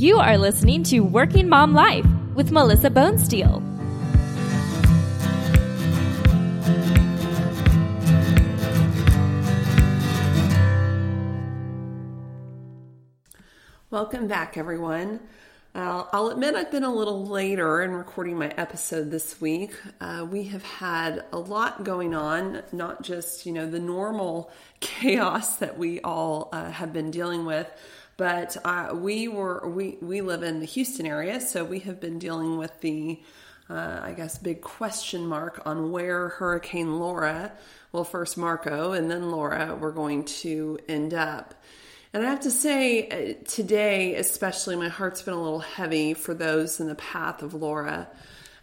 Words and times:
You 0.00 0.16
are 0.16 0.38
listening 0.38 0.82
to 0.84 1.00
Working 1.00 1.46
Mom 1.46 1.74
Life 1.74 2.06
with 2.34 2.50
Melissa 2.50 2.88
Bonesteel. 2.88 3.60
Welcome 13.90 14.26
back, 14.26 14.56
everyone. 14.56 15.20
Uh, 15.74 16.04
I'll 16.12 16.30
admit 16.30 16.54
I've 16.54 16.70
been 16.70 16.82
a 16.82 16.92
little 16.92 17.26
later 17.26 17.82
in 17.82 17.90
recording 17.90 18.38
my 18.38 18.48
episode 18.56 19.10
this 19.10 19.38
week. 19.38 19.72
Uh, 20.00 20.26
we 20.28 20.44
have 20.44 20.62
had 20.62 21.26
a 21.30 21.38
lot 21.38 21.84
going 21.84 22.14
on, 22.14 22.62
not 22.72 23.02
just 23.02 23.44
you 23.44 23.52
know 23.52 23.70
the 23.70 23.78
normal 23.78 24.50
chaos 24.80 25.56
that 25.56 25.76
we 25.76 26.00
all 26.00 26.48
uh, 26.52 26.70
have 26.70 26.94
been 26.94 27.10
dealing 27.10 27.44
with, 27.44 27.70
but 28.20 28.54
uh, 28.66 28.90
we 28.92 29.28
were 29.28 29.66
we 29.66 29.96
we 30.02 30.20
live 30.20 30.42
in 30.42 30.60
the 30.60 30.66
Houston 30.66 31.06
area, 31.06 31.40
so 31.40 31.64
we 31.64 31.78
have 31.78 32.00
been 32.00 32.18
dealing 32.18 32.58
with 32.58 32.78
the 32.82 33.18
uh, 33.70 34.00
I 34.02 34.12
guess 34.12 34.36
big 34.36 34.60
question 34.60 35.26
mark 35.26 35.62
on 35.64 35.90
where 35.90 36.28
Hurricane 36.28 36.98
Laura, 36.98 37.50
well 37.92 38.04
first 38.04 38.36
Marco 38.36 38.92
and 38.92 39.10
then 39.10 39.30
Laura, 39.30 39.74
were 39.74 39.90
going 39.90 40.26
to 40.42 40.78
end 40.86 41.14
up. 41.14 41.54
And 42.12 42.22
I 42.22 42.28
have 42.28 42.40
to 42.40 42.50
say, 42.50 43.08
uh, 43.08 43.42
today, 43.48 44.16
especially, 44.16 44.76
my 44.76 44.88
heart's 44.88 45.22
been 45.22 45.32
a 45.32 45.42
little 45.42 45.60
heavy 45.60 46.12
for 46.12 46.34
those 46.34 46.78
in 46.78 46.88
the 46.88 46.96
path 46.96 47.42
of 47.42 47.54
Laura. 47.54 48.06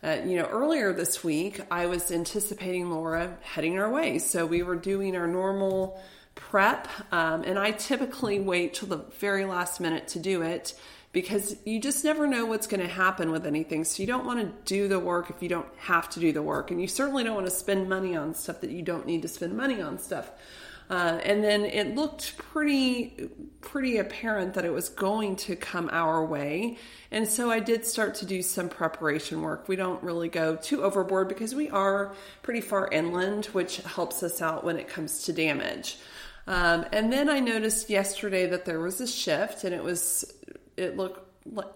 Uh, 0.04 0.18
you 0.24 0.38
know, 0.38 0.46
earlier 0.46 0.94
this 0.94 1.24
week, 1.24 1.62
I 1.72 1.88
was 1.88 2.12
anticipating 2.12 2.92
Laura 2.92 3.36
heading 3.42 3.80
our 3.80 3.90
way. 3.90 4.20
So 4.20 4.46
we 4.46 4.62
were 4.62 4.76
doing 4.76 5.16
our 5.16 5.26
normal 5.26 6.00
prep, 6.38 6.88
um, 7.12 7.44
and 7.44 7.60
I 7.60 7.72
typically 7.72 8.40
wait 8.40 8.76
till 8.76 8.88
the 8.88 9.04
very 9.20 9.44
last 9.44 9.82
minute 9.82 10.08
to 10.10 10.20
do 10.20 10.42
it 10.42 10.74
because 11.12 11.58
you 11.66 11.82
just 11.82 12.04
never 12.04 12.28
know 12.28 12.46
what's 12.46 12.68
going 12.68 12.80
to 12.80 12.88
happen 12.88 13.32
with 13.32 13.46
anything. 13.46 13.84
So 13.84 14.04
you 14.04 14.08
don't 14.08 14.26
want 14.26 14.40
to 14.40 14.72
do 14.72 14.88
the 14.88 15.00
work 15.00 15.30
if 15.30 15.42
you 15.42 15.50
don't 15.50 15.68
have 15.78 16.10
to 16.12 16.20
do 16.20 16.32
the 16.32 16.42
work, 16.42 16.72
and 16.72 16.80
you 16.80 16.88
certainly 16.88 17.24
don't 17.24 17.36
want 17.36 17.48
to 17.48 17.52
spend 17.52 17.90
money 17.90 18.16
on 18.16 18.34
stuff 18.34 18.62
that 18.62 18.72
you 18.72 18.82
don't 18.82 19.06
need 19.06 19.24
to 19.24 19.28
spend 19.28 19.58
money 19.58 19.82
on 19.82 20.00
stuff. 20.00 20.32
Uh, 20.90 21.20
and 21.24 21.44
then 21.44 21.66
it 21.66 21.96
looked 21.96 22.38
pretty 22.38 23.30
pretty 23.60 23.98
apparent 23.98 24.54
that 24.54 24.64
it 24.64 24.72
was 24.72 24.88
going 24.88 25.36
to 25.36 25.54
come 25.54 25.90
our 25.92 26.24
way 26.24 26.78
and 27.12 27.28
so 27.28 27.52
i 27.52 27.60
did 27.60 27.86
start 27.86 28.16
to 28.16 28.26
do 28.26 28.42
some 28.42 28.70
preparation 28.70 29.42
work 29.42 29.68
we 29.68 29.76
don't 29.76 30.02
really 30.02 30.30
go 30.30 30.56
too 30.56 30.82
overboard 30.84 31.28
because 31.28 31.54
we 31.54 31.70
are 31.72 32.16
pretty 32.42 32.62
far 32.62 32.88
inland 32.90 33.48
which 33.48 33.78
helps 33.78 34.24
us 34.24 34.42
out 34.42 34.64
when 34.64 34.78
it 34.78 34.88
comes 34.88 35.24
to 35.24 35.34
damage 35.34 35.98
um, 36.48 36.86
and 36.92 37.12
then 37.12 37.30
i 37.30 37.40
noticed 37.40 37.90
yesterday 37.90 38.48
that 38.48 38.66
there 38.66 38.80
was 38.80 39.00
a 39.02 39.08
shift 39.08 39.64
and 39.64 39.74
it 39.74 39.84
was 39.84 40.34
it 40.76 40.98
looked 40.98 41.22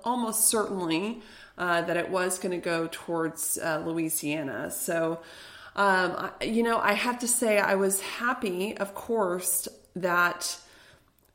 almost 0.03 0.47
certainly 0.47 1.21
uh, 1.57 1.81
that 1.81 1.97
it 1.97 2.09
was 2.09 2.39
going 2.39 2.51
to 2.51 2.63
go 2.63 2.87
towards 2.91 3.57
uh, 3.57 3.81
louisiana 3.85 4.71
so 4.71 5.19
um, 5.75 6.31
you 6.41 6.63
know, 6.63 6.79
I 6.79 6.93
have 6.93 7.19
to 7.19 7.27
say, 7.27 7.59
I 7.59 7.75
was 7.75 8.01
happy, 8.01 8.75
of 8.77 8.93
course, 8.93 9.67
that 9.95 10.59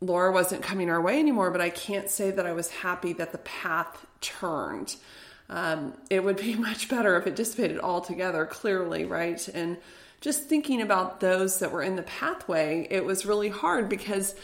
Laura 0.00 0.30
wasn't 0.30 0.62
coming 0.62 0.90
our 0.90 1.00
way 1.00 1.18
anymore, 1.18 1.50
but 1.50 1.60
I 1.60 1.70
can't 1.70 2.10
say 2.10 2.30
that 2.30 2.46
I 2.46 2.52
was 2.52 2.70
happy 2.70 3.14
that 3.14 3.32
the 3.32 3.38
path 3.38 4.04
turned. 4.20 4.96
Um, 5.48 5.94
it 6.10 6.22
would 6.22 6.36
be 6.36 6.54
much 6.56 6.88
better 6.88 7.16
if 7.16 7.26
it 7.26 7.36
dissipated 7.36 7.80
altogether, 7.80 8.44
clearly, 8.44 9.04
right? 9.04 9.46
And 9.48 9.78
just 10.20 10.44
thinking 10.44 10.80
about 10.80 11.20
those 11.20 11.58
that 11.58 11.72
were 11.72 11.82
in 11.82 11.96
the 11.96 12.02
pathway, 12.02 12.86
it 12.90 13.04
was 13.04 13.26
really 13.26 13.48
hard 13.48 13.88
because 13.88 14.34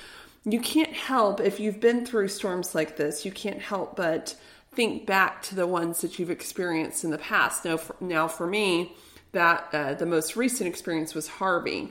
you 0.44 0.60
can't 0.60 0.92
help, 0.92 1.40
if 1.40 1.60
you've 1.60 1.80
been 1.80 2.04
through 2.04 2.28
storms 2.28 2.74
like 2.74 2.96
this, 2.96 3.24
you 3.24 3.32
can't 3.32 3.60
help 3.60 3.96
but 3.96 4.34
think 4.72 5.06
back 5.06 5.42
to 5.42 5.54
the 5.54 5.66
ones 5.66 6.00
that 6.00 6.18
you've 6.18 6.30
experienced 6.30 7.04
in 7.04 7.10
the 7.10 7.18
past. 7.18 7.64
Now, 7.64 7.76
for, 7.76 7.96
now 8.00 8.26
for 8.26 8.46
me, 8.46 8.94
that 9.32 9.68
uh, 9.72 9.94
the 9.94 10.06
most 10.06 10.36
recent 10.36 10.68
experience 10.68 11.14
was 11.14 11.28
Harvey. 11.28 11.90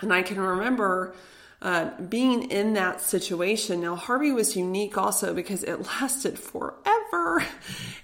And 0.00 0.12
I 0.12 0.22
can 0.22 0.38
remember 0.38 1.14
uh, 1.60 1.90
being 2.00 2.50
in 2.50 2.74
that 2.74 3.00
situation. 3.00 3.80
Now, 3.80 3.94
Harvey 3.94 4.32
was 4.32 4.56
unique 4.56 4.98
also 4.98 5.32
because 5.32 5.62
it 5.62 5.86
lasted 6.00 6.38
forever 6.38 7.44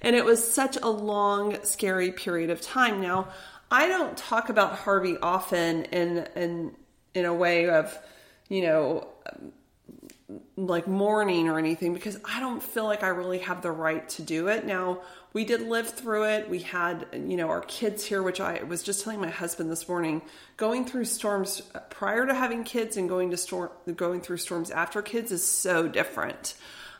and 0.00 0.14
it 0.14 0.24
was 0.24 0.52
such 0.52 0.76
a 0.76 0.88
long, 0.88 1.62
scary 1.64 2.12
period 2.12 2.50
of 2.50 2.60
time. 2.60 3.00
Now, 3.00 3.28
I 3.70 3.88
don't 3.88 4.16
talk 4.16 4.48
about 4.48 4.76
Harvey 4.76 5.16
often 5.18 5.84
in, 5.86 6.26
in, 6.34 6.74
in 7.14 7.24
a 7.24 7.34
way 7.34 7.68
of, 7.68 7.96
you 8.48 8.62
know, 8.62 9.08
like 10.56 10.86
mourning 10.86 11.48
or 11.48 11.58
anything 11.58 11.94
because 11.94 12.18
I 12.24 12.40
don't 12.40 12.62
feel 12.62 12.84
like 12.84 13.02
I 13.02 13.08
really 13.08 13.38
have 13.38 13.62
the 13.62 13.70
right 13.70 14.06
to 14.10 14.22
do 14.22 14.48
it. 14.48 14.66
Now, 14.66 15.00
we 15.32 15.44
did 15.44 15.62
live 15.62 15.88
through 15.88 16.24
it. 16.24 16.48
We 16.48 16.60
had, 16.60 17.06
you 17.12 17.36
know, 17.36 17.48
our 17.48 17.60
kids 17.60 18.04
here, 18.04 18.22
which 18.22 18.40
I 18.40 18.62
was 18.62 18.82
just 18.82 19.04
telling 19.04 19.20
my 19.20 19.30
husband 19.30 19.70
this 19.70 19.88
morning, 19.88 20.22
going 20.56 20.84
through 20.84 21.04
storms 21.04 21.62
prior 21.90 22.26
to 22.26 22.34
having 22.34 22.64
kids 22.64 22.96
and 22.96 23.08
going 23.08 23.30
to 23.30 23.36
storm 23.36 23.70
going 23.94 24.20
through 24.20 24.38
storms 24.38 24.70
after 24.70 25.02
kids 25.02 25.30
is 25.32 25.46
so 25.46 25.88
different. 25.88 26.54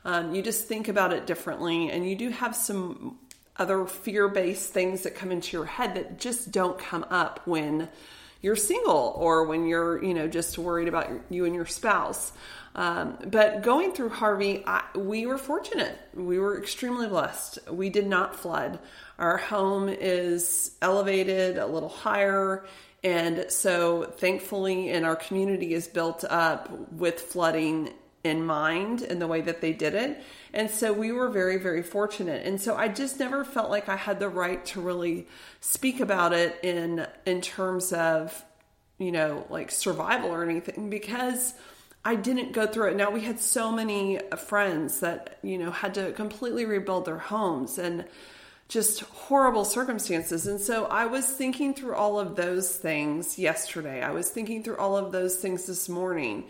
Um, 0.05 0.35
you 0.35 0.43
just 0.43 0.67
think 0.67 0.89
about 0.89 1.13
it 1.13 1.27
differently, 1.27 1.91
and 1.91 2.09
you 2.09 2.17
do 2.17 2.31
have 2.31 2.55
some 2.55 3.19
other 3.59 3.87
fear-based 3.87 4.73
things 4.73 5.03
that 5.03 5.15
come 5.15 5.33
into 5.33 5.57
your 5.57 5.67
head 5.67 5.95
that 5.95 6.19
just 6.19 6.51
don't 6.51 6.79
come 6.79 7.05
up 7.11 7.41
when 7.45 7.89
you're 8.41 8.57
single 8.57 9.15
or 9.17 9.45
when 9.45 9.67
you're, 9.67 10.03
you 10.03 10.15
know, 10.15 10.29
just 10.29 10.59
worried 10.59 10.89
about 10.89 11.11
you 11.29 11.45
and 11.45 11.55
your 11.55 11.67
spouse. 11.67 12.33
Um, 12.75 13.19
but 13.27 13.63
going 13.63 13.93
through 13.93 14.11
Harvey, 14.11 14.63
I, 14.65 14.85
we 14.95 15.27
were 15.27 15.39
fortunate. 15.39 15.99
We 16.15 16.39
were 16.39 16.57
extremely 16.59 17.09
blessed. 17.09 17.59
We 17.71 17.91
did 17.91 18.07
not 18.07 18.37
flood. 18.37 18.79
Our 19.19 19.37
home 19.37 19.89
is 19.89 20.77
elevated 20.81 21.59
a 21.59 21.67
little 21.67 21.89
higher. 21.89 22.65
And 23.03 23.47
so, 23.49 24.05
thankfully, 24.05 24.91
and 24.91 25.05
our 25.05 25.17
community 25.17 25.75
is 25.75 25.89
built 25.89 26.25
up 26.25 26.93
with 26.93 27.21
flooding 27.21 27.91
in 28.29 28.47
mind 28.47 29.03
in 29.03 29.19
the 29.19 29.27
way 29.27 29.41
that 29.41 29.61
they 29.61 29.73
did 29.73 29.95
it. 29.95 30.23
And 30.53 30.71
so 30.71 30.93
we 30.93 31.13
were 31.13 31.29
very, 31.29 31.57
very 31.57 31.83
fortunate. 31.83 32.47
And 32.47 32.61
so 32.61 32.77
I 32.77 32.89
just 32.89 33.19
never 33.19 33.45
felt 33.45 33.71
like 33.71 33.89
I 33.89 33.97
had 33.97 34.21
the 34.21 34.29
right 34.29 34.65
to 34.67 34.81
really 34.81 35.27
speak 35.61 36.01
about 36.01 36.33
it 36.33 36.59
in 36.63 37.07
in 37.27 37.41
terms 37.41 37.93
of, 37.93 38.45
you 38.99 39.13
know, 39.13 39.47
like 39.51 39.71
survival 39.71 40.31
or 40.31 40.43
anything 40.43 40.91
because 40.91 41.55
I 42.05 42.15
didn't 42.15 42.53
go 42.53 42.67
through 42.67 42.91
it. 42.91 42.97
Now 42.97 43.11
we 43.11 43.23
had 43.23 43.41
so 43.41 43.73
many 43.73 44.21
friends 44.47 45.01
that, 45.01 45.39
you 45.43 45.59
know, 45.59 45.71
had 45.71 45.95
to 45.95 46.13
completely 46.13 46.65
rebuild 46.65 47.05
their 47.05 47.19
homes 47.19 47.79
and 47.79 48.05
just 48.69 49.01
horrible 49.01 49.65
circumstances. 49.65 50.47
And 50.47 50.61
so 50.61 50.85
I 50.87 51.07
was 51.07 51.27
thinking 51.27 51.75
through 51.75 51.95
all 51.95 52.21
of 52.21 52.37
those 52.37 52.77
things 52.77 53.39
yesterday. 53.39 54.03
I 54.03 54.11
was 54.11 54.29
thinking 54.29 54.63
through 54.63 54.77
all 54.77 54.97
of 54.97 55.11
those 55.11 55.37
things 55.37 55.67
this 55.67 55.89
morning. 55.89 56.45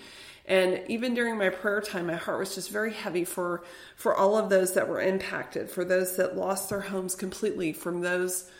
And 0.49 0.81
even 0.89 1.13
during 1.13 1.37
my 1.37 1.51
prayer 1.51 1.83
time, 1.83 2.07
my 2.07 2.15
heart 2.15 2.39
was 2.39 2.55
just 2.55 2.71
very 2.71 2.93
heavy 2.93 3.25
for 3.25 3.63
for 3.97 4.17
all 4.17 4.37
of 4.37 4.49
those 4.49 4.73
that 4.73 4.89
were 4.89 5.01
impacted, 5.01 5.71
for 5.71 5.85
those 5.85 6.17
that 6.17 6.37
lost 6.37 6.71
their 6.71 6.81
homes 6.81 7.15
completely, 7.15 7.75
from 7.75 8.01
those 8.01 8.51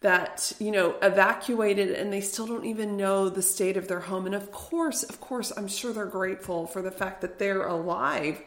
that 0.00 0.52
you 0.60 0.70
know 0.70 0.94
evacuated 1.02 1.90
and 1.90 2.12
they 2.12 2.20
still 2.20 2.46
don't 2.46 2.66
even 2.66 2.96
know 2.96 3.28
the 3.28 3.42
state 3.42 3.76
of 3.76 3.88
their 3.88 4.00
home. 4.00 4.26
And 4.26 4.34
of 4.34 4.52
course 4.52 5.02
of 5.02 5.20
course 5.20 5.52
i'm 5.56 5.68
sure 5.68 5.92
they're 5.92 6.06
grateful 6.06 6.66
for 6.66 6.82
the 6.82 6.90
fact 6.90 7.22
that 7.22 7.38
they're 7.38 7.66
alive 7.66 8.40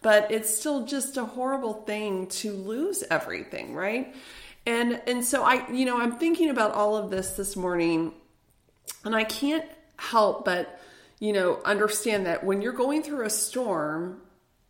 but 0.00 0.30
it's 0.30 0.54
still 0.54 0.86
just 0.86 1.16
a 1.16 1.24
horrible 1.24 1.72
thing 1.72 2.26
to 2.28 2.52
lose 2.52 3.04
everything 3.10 3.74
right? 3.74 4.14
And 4.64 5.02
and 5.06 5.22
so 5.22 5.42
i 5.42 5.68
you 5.70 5.84
know 5.84 6.00
i'm 6.00 6.18
thinking 6.18 6.48
about 6.48 6.72
all 6.72 6.96
of 6.96 7.10
this 7.10 7.32
this 7.32 7.54
morning 7.54 8.14
and 9.04 9.14
i 9.14 9.24
can't 9.24 9.66
help 9.98 10.44
but 10.46 10.80
you 11.20 11.32
know 11.32 11.60
understand 11.64 12.26
that 12.26 12.44
when 12.44 12.62
you're 12.62 12.72
going 12.72 13.02
through 13.02 13.24
a 13.24 13.30
storm 13.30 14.20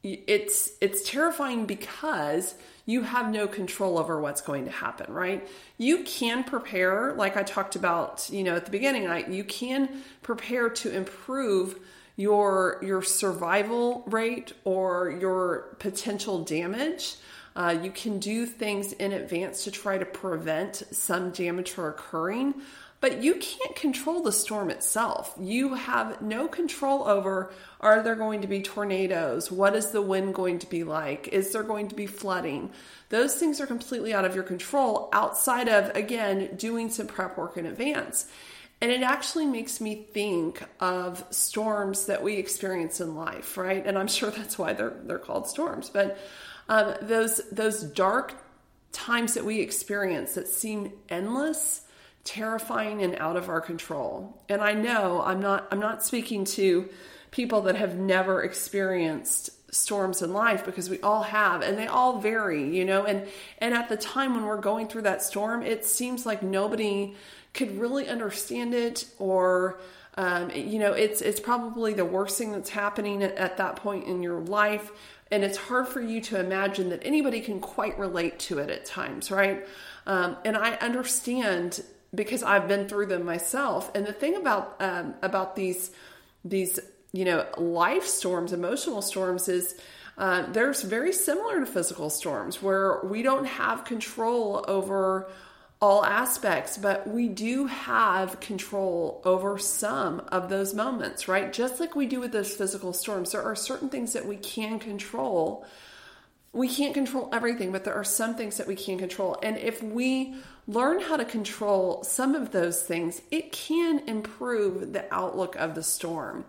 it's 0.05 0.73
it's 0.83 1.09
terrifying 1.09 1.65
because 1.65 2.55
you 2.87 3.03
have 3.03 3.31
no 3.31 3.47
control 3.47 3.99
over 3.99 4.21
what's 4.21 4.43
going 4.43 4.67
to 4.67 4.71
happen, 4.71 5.13
right? 5.13 5.49
You 5.79 6.05
can 6.05 6.45
prepare, 6.45 7.15
like 7.15 7.37
I 7.37 7.43
talked 7.43 7.77
about, 7.77 8.29
you 8.31 8.45
know, 8.45 8.57
at 8.57 8.67
the 8.67 8.71
beginning, 8.71 9.07
I, 9.07 9.27
you 9.27 9.43
can 9.43 10.03
prepare 10.23 10.69
to 10.69 10.95
improve 10.95 11.79
your 12.17 12.79
your 12.83 13.03
survival 13.03 14.05
rate 14.07 14.53
or 14.65 15.11
your 15.11 15.77
potential 15.79 16.45
damage. 16.45 17.17
Uh, 17.57 17.77
you 17.83 17.91
can 17.91 18.19
do 18.19 18.47
things 18.47 18.93
in 18.93 19.13
advance 19.13 19.65
to 19.65 19.71
try 19.71 19.97
to 19.97 20.05
prevent 20.05 20.83
some 20.91 21.31
damage 21.31 21.71
from 21.71 21.87
occurring. 21.87 22.55
But 23.05 23.23
you 23.23 23.35
can't 23.35 23.77
control 23.77 24.23
the 24.23 24.33
storm 24.33 24.71
itself. 24.71 25.35
You 25.39 25.75
have 25.75 26.23
no 26.23 26.49
control 26.49 27.07
over 27.07 27.53
are 27.79 28.03
there 28.03 28.15
going 28.15 28.41
to 28.41 28.47
be 28.47 28.63
tornadoes? 28.63 29.53
What 29.53 29.77
is 29.77 29.91
the 29.91 30.01
wind 30.01 30.35
going 30.35 30.59
to 30.61 30.67
be 30.67 30.85
like? 30.85 31.29
Is 31.29 31.53
there 31.53 31.65
going 31.65 31.89
to 31.89 31.95
be 31.95 32.07
flooding? 32.07 32.71
Those 33.11 33.35
things 33.35 33.61
are 33.61 33.67
completely 33.67 34.15
out 34.15 34.25
of 34.25 34.35
your 34.35 34.43
control 34.43 35.11
outside 35.13 35.69
of, 35.69 35.95
again, 35.95 36.57
doing 36.57 36.89
some 36.89 37.07
prep 37.07 37.37
work 37.37 37.59
in 37.59 37.67
advance. 37.67 38.27
And 38.81 38.91
it 38.91 39.03
actually 39.03 39.45
makes 39.45 39.83
me 39.83 39.97
think 39.97 40.63
of 40.81 41.27
storms 41.29 42.07
that 42.07 42.23
we 42.23 42.37
experience 42.37 43.03
in 43.03 43.15
life, 43.15 43.59
right? 43.59 43.85
And 43.85 43.99
I'm 43.99 44.09
sure 44.09 44.31
that's 44.31 44.59
why 44.59 44.73
they're 44.73 44.97
they're 45.05 45.19
called 45.19 45.47
storms. 45.47 45.91
But 45.91 46.17
um, 46.71 46.95
those 47.03 47.43
those 47.53 47.83
dark 47.83 48.33
times 48.93 49.35
that 49.35 49.45
we 49.45 49.61
experience 49.61 50.37
that 50.37 50.49
seem 50.49 50.93
endless, 51.11 51.83
terrifying, 52.25 53.03
and 53.03 53.17
out 53.17 53.37
of 53.37 53.49
our 53.49 53.61
control. 53.61 54.43
And 54.49 54.61
I 54.63 54.73
know 54.73 55.23
I'm 55.23 55.41
not 55.41 55.69
I'm 55.71 55.81
not 55.81 56.05
speaking 56.05 56.45
to 56.47 56.89
people 57.31 57.63
that 57.63 57.77
have 57.77 57.97
never 57.97 58.43
experienced 58.43 59.51
storms 59.75 60.23
in 60.23 60.33
life 60.33 60.65
because 60.65 60.89
we 60.89 61.01
all 61.01 61.25
have 61.25 61.61
and 61.61 61.77
they 61.77 61.87
all 61.87 62.21
vary 62.21 62.77
you 62.77 62.85
know? 62.85 63.05
And 63.05 63.27
and 63.59 63.75
at 63.75 63.89
the 63.89 63.97
time 63.97 64.35
when 64.35 64.45
we're 64.45 64.61
going 64.61 64.87
through 64.87 65.03
that 65.03 65.23
storm 65.23 65.63
it 65.63 65.85
seems 65.85 66.25
like 66.25 66.43
nobody 66.43 67.15
could 67.53 67.79
really 67.79 68.09
understand 68.09 68.73
it 68.73 69.07
or 69.19 69.81
um, 70.17 70.51
you 70.51 70.79
know 70.79 70.93
it's 70.93 71.21
it's 71.21 71.41
probably 71.41 71.93
the 71.93 72.05
worst 72.05 72.39
thing 72.39 72.53
that's 72.53 72.71
happening 72.71 73.23
at, 73.23 73.35
at 73.35 73.57
that 73.57 73.77
point 73.77 74.07
in 74.07 74.23
your 74.23 74.41
life. 74.41 74.93
And 75.31 75.43
it's 75.43 75.57
hard 75.57 75.89
for 75.89 76.01
you 76.01 76.21
to 76.21 76.39
imagine 76.39 76.91
that 76.91 77.01
anybody 77.05 77.41
can 77.41 77.59
quite 77.59 77.99
relate 77.99 78.39
to 78.41 78.59
it 78.59 78.71
at 78.71 78.85
times 78.85 79.31
right? 79.31 79.67
Um, 80.07 80.37
and 80.45 80.57
i 80.57 80.75
understand 80.75 81.83
because 82.15 82.43
i've 82.43 82.69
been 82.69 82.89
through 82.89 83.07
them 83.07 83.25
myself 83.25 83.91
and 83.95 84.07
the 84.07 84.13
thing 84.13 84.37
about 84.37 84.77
um, 84.81 85.15
about 85.23 85.57
these 85.57 85.91
these 86.45 86.79
you 87.15 87.25
know, 87.25 87.47
life 87.57 88.05
storms, 88.05 88.53
emotional 88.53 89.01
storms 89.01 89.49
is 89.49 89.77
uh, 90.19 90.51
there's 90.51 90.83
very 90.83 91.13
similar 91.13 91.61
to 91.61 91.67
physical 91.67 92.11
storms 92.11 92.61
where 92.61 93.01
we 93.05 93.23
don't 93.23 93.45
have 93.45 93.85
control 93.85 94.65
over 94.67 95.31
all 95.81 96.05
aspects, 96.05 96.77
but 96.77 97.07
we 97.07 97.29
do 97.29 97.67
have 97.67 98.41
control 98.41 99.23
over 99.25 99.59
some 99.59 100.23
of 100.33 100.49
those 100.49 100.75
moments, 100.75 101.29
right? 101.29 101.53
Just 101.53 101.79
like 101.79 101.95
we 101.95 102.07
do 102.07 102.19
with 102.19 102.33
those 102.33 102.53
physical 102.53 102.93
storms, 102.93 103.31
there 103.31 103.43
are 103.43 103.55
certain 103.55 103.89
things 103.89 104.13
that 104.13 104.27
we 104.27 104.37
can 104.37 104.81
control. 104.81 105.65
We 106.53 106.69
can't 106.69 106.95
control 106.95 107.29
everything, 107.33 107.71
but 107.71 107.85
there 107.85 107.95
are 107.95 108.05
some 108.05 108.35
things 108.35 108.57
that 108.57 108.67
we 108.67 108.75
can 108.75 108.99
control. 108.99 109.39
And 109.41 109.57
if 109.57 109.81
we 109.85 110.35
learn 110.67 111.01
how 111.01 111.17
to 111.17 111.25
control 111.25 112.03
some 112.05 112.35
of 112.35 112.53
those 112.53 112.83
things, 112.83 113.23
it 113.31 113.53
can 113.53 114.01
improve 114.09 114.93
the 114.93 115.13
outlook 115.15 115.57
of 115.57 115.75
the 115.75 115.83
storm. 115.83 116.45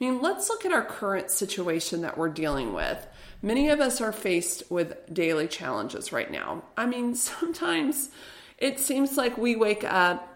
I 0.00 0.04
mean, 0.04 0.20
let's 0.20 0.48
look 0.48 0.64
at 0.64 0.72
our 0.72 0.84
current 0.84 1.30
situation 1.30 2.02
that 2.02 2.18
we're 2.18 2.28
dealing 2.28 2.74
with. 2.74 3.06
Many 3.42 3.68
of 3.68 3.80
us 3.80 4.00
are 4.00 4.12
faced 4.12 4.70
with 4.70 5.12
daily 5.12 5.48
challenges 5.48 6.12
right 6.12 6.30
now. 6.30 6.62
I 6.76 6.86
mean, 6.86 7.14
sometimes 7.16 8.10
it 8.58 8.78
seems 8.78 9.16
like 9.16 9.36
we 9.36 9.56
wake 9.56 9.84
up 9.84 10.32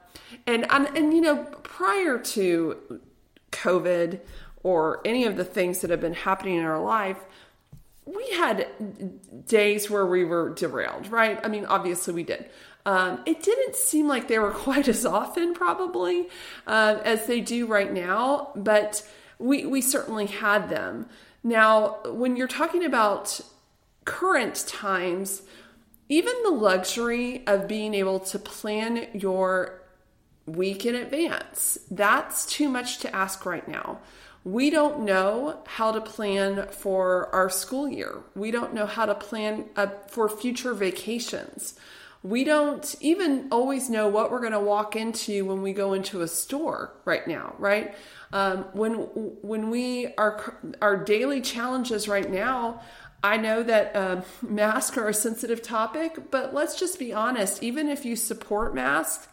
and 0.46 0.66
and, 0.70 0.86
and 0.96 1.14
you 1.14 1.20
know, 1.20 1.44
prior 1.62 2.18
to 2.18 3.00
COVID 3.52 4.20
or 4.62 5.00
any 5.04 5.24
of 5.24 5.36
the 5.36 5.44
things 5.44 5.80
that 5.80 5.90
have 5.90 6.00
been 6.00 6.14
happening 6.14 6.56
in 6.56 6.64
our 6.64 6.80
life, 6.80 7.18
we 8.04 8.30
had 8.30 8.66
days 9.46 9.88
where 9.88 10.06
we 10.06 10.24
were 10.24 10.50
derailed, 10.50 11.08
right? 11.08 11.40
I 11.44 11.48
mean, 11.48 11.64
obviously 11.66 12.12
we 12.14 12.22
did. 12.24 12.50
Um, 12.90 13.20
it 13.24 13.40
didn't 13.40 13.76
seem 13.76 14.08
like 14.08 14.26
they 14.26 14.40
were 14.40 14.50
quite 14.66 14.88
as 14.88 15.06
often, 15.06 15.54
probably, 15.54 16.28
uh, 16.66 16.98
as 17.04 17.26
they 17.26 17.40
do 17.40 17.66
right 17.66 17.92
now, 17.92 18.50
but 18.56 19.08
we, 19.38 19.64
we 19.64 19.80
certainly 19.80 20.26
had 20.26 20.68
them. 20.68 21.06
Now, 21.44 21.98
when 22.04 22.36
you're 22.36 22.48
talking 22.48 22.84
about 22.84 23.40
current 24.04 24.64
times, 24.66 25.42
even 26.08 26.34
the 26.42 26.50
luxury 26.50 27.46
of 27.46 27.68
being 27.68 27.94
able 27.94 28.18
to 28.18 28.40
plan 28.40 29.06
your 29.14 29.80
week 30.46 30.84
in 30.84 30.96
advance, 30.96 31.78
that's 31.92 32.44
too 32.44 32.68
much 32.68 32.98
to 32.98 33.14
ask 33.14 33.46
right 33.46 33.68
now. 33.68 34.00
We 34.42 34.68
don't 34.68 35.04
know 35.04 35.60
how 35.64 35.92
to 35.92 36.00
plan 36.00 36.66
for 36.72 37.32
our 37.32 37.50
school 37.50 37.88
year. 37.88 38.16
We 38.34 38.50
don't 38.50 38.74
know 38.74 38.86
how 38.86 39.06
to 39.06 39.14
plan 39.14 39.66
uh, 39.76 39.86
for 40.08 40.28
future 40.28 40.74
vacations. 40.74 41.78
We 42.22 42.44
don't 42.44 42.94
even 43.00 43.48
always 43.50 43.88
know 43.88 44.08
what 44.08 44.30
we're 44.30 44.40
going 44.40 44.52
to 44.52 44.60
walk 44.60 44.94
into 44.94 45.46
when 45.46 45.62
we 45.62 45.72
go 45.72 45.94
into 45.94 46.20
a 46.20 46.28
store 46.28 46.92
right 47.06 47.26
now, 47.26 47.54
right? 47.58 47.94
Um, 48.32 48.64
when 48.72 48.94
when 49.42 49.70
we 49.70 50.08
are 50.18 50.54
our 50.82 50.96
daily 50.96 51.40
challenges 51.40 52.08
right 52.08 52.30
now, 52.30 52.82
I 53.22 53.36
know 53.36 53.62
that 53.62 53.96
um, 53.96 54.22
masks 54.42 54.96
are 54.96 55.08
a 55.08 55.14
sensitive 55.14 55.62
topic, 55.62 56.30
but 56.30 56.54
let's 56.54 56.78
just 56.78 56.98
be 56.98 57.12
honest. 57.12 57.62
Even 57.62 57.88
if 57.88 58.04
you 58.04 58.16
support 58.16 58.74
masks 58.74 59.28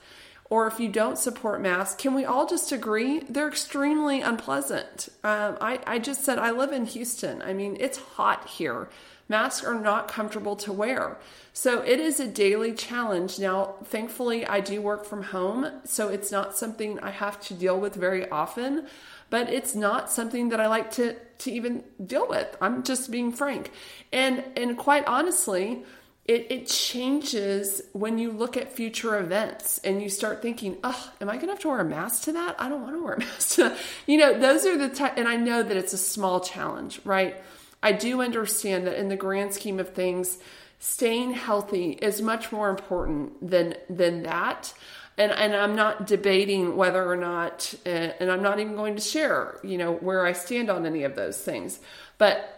or 0.49 0.67
if 0.67 0.79
you 0.79 0.87
don't 0.87 1.17
support 1.17 1.61
masks, 1.61 2.01
can 2.01 2.13
we 2.13 2.23
all 2.23 2.47
just 2.47 2.71
agree 2.71 3.19
they're 3.29 3.49
extremely 3.49 4.21
unpleasant? 4.21 5.09
Um, 5.23 5.57
I, 5.59 5.79
I 5.85 5.99
just 5.99 6.23
said 6.23 6.39
I 6.39 6.51
live 6.51 6.71
in 6.71 6.85
Houston. 6.85 7.41
I 7.41 7.53
mean, 7.53 7.75
it's 7.79 7.97
hot 7.97 8.47
here. 8.47 8.89
Masks 9.29 9.65
are 9.65 9.79
not 9.79 10.07
comfortable 10.07 10.55
to 10.57 10.71
wear. 10.71 11.17
So 11.53 11.81
it 11.81 11.99
is 11.99 12.19
a 12.19 12.27
daily 12.27 12.73
challenge. 12.73 13.39
Now, 13.39 13.75
thankfully, 13.83 14.45
I 14.45 14.59
do 14.59 14.81
work 14.81 15.05
from 15.05 15.23
home, 15.23 15.81
so 15.83 16.07
it's 16.09 16.31
not 16.31 16.55
something 16.55 16.99
I 16.99 17.11
have 17.11 17.39
to 17.47 17.53
deal 17.53 17.79
with 17.79 17.95
very 17.95 18.29
often, 18.29 18.87
but 19.29 19.49
it's 19.49 19.75
not 19.75 20.11
something 20.11 20.49
that 20.49 20.59
I 20.59 20.67
like 20.67 20.91
to 20.91 21.15
to 21.39 21.51
even 21.51 21.83
deal 22.03 22.27
with. 22.27 22.55
I'm 22.61 22.83
just 22.83 23.11
being 23.11 23.31
frank. 23.31 23.71
And 24.13 24.43
and 24.55 24.77
quite 24.77 25.05
honestly, 25.05 25.83
it, 26.27 26.47
it 26.49 26.67
changes 26.67 27.81
when 27.93 28.17
you 28.17 28.31
look 28.31 28.57
at 28.57 28.71
future 28.71 29.17
events 29.17 29.79
and 29.83 30.01
you 30.01 30.09
start 30.09 30.41
thinking, 30.41 30.77
oh, 30.83 31.13
am 31.21 31.29
I 31.29 31.35
going 31.35 31.47
to 31.47 31.53
have 31.53 31.59
to 31.59 31.69
wear 31.69 31.79
a 31.79 31.85
mask 31.85 32.23
to 32.23 32.33
that? 32.33 32.55
I 32.59 32.67
don't 32.67 32.81
want 32.81 32.95
to 32.95 33.03
wear 33.03 33.13
a 33.13 33.19
mask. 33.19 33.59
You 34.05 34.17
know, 34.17 34.37
those 34.37 34.65
are 34.65 34.77
the, 34.77 34.89
t- 34.89 35.05
and 35.15 35.25
I 35.27 35.37
know 35.37 35.63
that 35.63 35.77
it's 35.77 35.93
a 35.93 35.97
small 35.97 36.41
challenge, 36.41 36.99
right? 37.05 37.41
I 37.81 37.91
do 37.91 38.21
understand 38.21 38.87
that 38.87 38.99
in 38.99 39.09
the 39.09 39.15
grand 39.15 39.53
scheme 39.53 39.79
of 39.79 39.89
things, 39.89 40.37
staying 40.79 41.31
healthy 41.31 41.91
is 41.91 42.21
much 42.21 42.51
more 42.51 42.69
important 42.69 43.49
than 43.49 43.75
than 43.89 44.23
that. 44.23 44.73
And 45.17 45.31
and 45.31 45.55
I'm 45.55 45.75
not 45.75 46.05
debating 46.05 46.75
whether 46.75 47.09
or 47.09 47.17
not, 47.17 47.73
uh, 47.85 47.89
and 47.89 48.31
I'm 48.31 48.43
not 48.43 48.59
even 48.59 48.75
going 48.75 48.95
to 48.95 49.01
share, 49.01 49.59
you 49.63 49.77
know, 49.77 49.93
where 49.93 50.25
I 50.25 50.33
stand 50.33 50.69
on 50.69 50.85
any 50.85 51.03
of 51.03 51.15
those 51.15 51.39
things. 51.39 51.79
But 52.17 52.53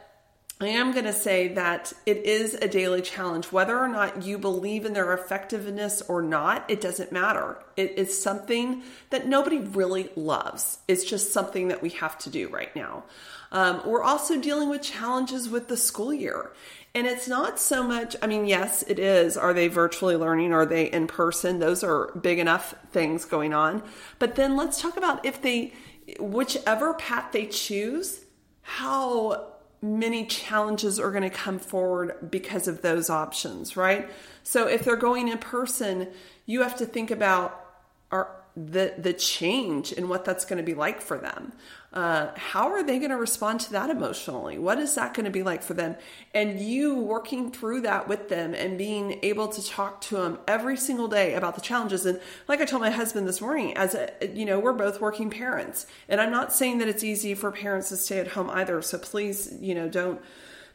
I 0.62 0.68
am 0.68 0.92
going 0.92 1.06
to 1.06 1.14
say 1.14 1.48
that 1.54 1.94
it 2.06 2.18
is 2.26 2.54
a 2.54 2.68
daily 2.68 3.02
challenge. 3.02 3.46
Whether 3.50 3.80
or 3.80 3.88
not 3.88 4.24
you 4.24 4.38
believe 4.38 4.86
in 4.86 4.92
their 4.92 5.14
effectiveness 5.14 6.02
or 6.02 6.22
not, 6.22 6.70
it 6.70 6.82
doesn't 6.82 7.14
matter. 7.14 7.64
It 7.78 7.94
is 7.98 8.22
something 8.22 8.84
that 9.10 9.26
nobody 9.26 9.60
really 9.60 10.10
loves. 10.18 10.80
It's 10.90 11.06
just 11.06 11.32
something 11.32 11.70
that 11.70 11.82
we 11.82 11.92
have 11.92 12.18
to 12.20 12.30
do 12.30 12.50
right 12.50 12.76
now. 12.76 13.06
Um, 13.52 13.82
we're 13.86 14.04
also 14.04 14.40
dealing 14.40 14.70
with 14.70 14.82
challenges 14.82 15.50
with 15.50 15.68
the 15.68 15.78
school 15.78 16.14
year. 16.14 16.52
And 16.96 17.06
it's 17.06 17.28
not 17.28 17.60
so 17.60 17.84
much, 17.84 18.16
I 18.22 18.28
mean, 18.28 18.46
yes, 18.46 18.84
it 18.88 18.98
is. 18.98 19.38
Are 19.38 19.54
they 19.54 19.68
virtually 19.68 20.16
learning? 20.16 20.54
Are 20.54 20.66
they 20.66 20.86
in 20.86 21.08
person? 21.08 21.60
Those 21.60 21.84
are 21.84 22.12
big 22.20 22.40
enough 22.40 22.74
things 22.92 23.26
going 23.26 23.54
on. 23.54 23.84
But 24.18 24.36
then 24.36 24.58
let's 24.58 24.82
talk 24.82 24.98
about 24.98 25.24
if 25.24 25.42
they, 25.42 25.74
whichever 26.20 26.96
path 26.96 27.32
they 27.32 27.46
choose, 27.46 28.22
how 28.62 29.50
many 29.82 30.26
challenges 30.26 31.00
are 31.00 31.12
going 31.12 31.24
to 31.24 31.30
come 31.30 31.60
forward 31.60 32.30
because 32.30 32.68
of 32.68 32.82
those 32.82 33.10
options, 33.10 33.78
right? 33.78 34.10
So 34.44 34.68
if 34.68 34.84
they're 34.84 34.96
going 34.96 35.28
in 35.28 35.38
person, 35.38 36.10
you 36.46 36.64
have 36.64 36.76
to 36.78 36.86
think 36.86 37.12
about 37.12 37.66
are 38.12 38.39
the 38.56 38.94
the 38.98 39.14
change 39.14 39.92
and 39.92 40.10
what 40.10 40.26
that's 40.26 40.46
going 40.46 40.58
to 40.58 40.64
be 40.64 40.74
like 40.74 41.02
for 41.02 41.18
them. 41.18 41.54
Uh, 41.92 42.30
how 42.36 42.68
are 42.68 42.84
they 42.84 43.00
going 43.00 43.10
to 43.10 43.18
respond 43.18 43.60
to 43.60 43.72
that 43.72 43.90
emotionally? 43.90 44.60
What 44.60 44.78
is 44.78 44.94
that 44.94 45.16
going 45.16 45.26
to 45.26 45.32
be 45.32 45.42
like 45.42 45.64
for 45.64 45.74
them? 45.74 45.96
And 46.36 46.60
you 46.60 46.96
working 46.96 47.52
through 47.52 47.82
that 47.82 48.08
with 48.08 48.30
them 48.30 48.54
and 48.54 48.78
being 48.78 49.20
able 49.24 49.48
to 49.48 49.66
talk 49.66 50.00
to 50.02 50.18
them 50.18 50.38
every 50.48 50.78
single 50.78 51.08
day 51.08 51.34
about 51.34 51.56
the 51.56 51.62
challenges. 51.62 52.06
And 52.06 52.22
like 52.48 52.62
I 52.62 52.66
told 52.66 52.84
my 52.84 52.92
husband 52.92 53.28
this 53.28 53.42
morning, 53.42 53.76
as 53.76 53.96
a, 53.96 54.12
you 54.34 54.46
know, 54.46 54.60
we're 54.60 54.74
both 54.74 55.02
working 55.02 55.32
parents, 55.32 55.88
and 56.08 56.22
I'm 56.22 56.32
not 56.32 56.54
saying 56.54 56.78
that 56.78 56.88
it's 56.88 57.04
easy 57.04 57.34
for 57.34 57.52
parents 57.52 57.90
to 57.90 57.98
stay 57.98 58.20
at 58.20 58.30
home 58.30 58.52
either. 58.52 58.84
So 58.84 59.00
please, 59.00 59.52
you 59.60 59.74
know, 59.74 59.90
don't 59.90 60.22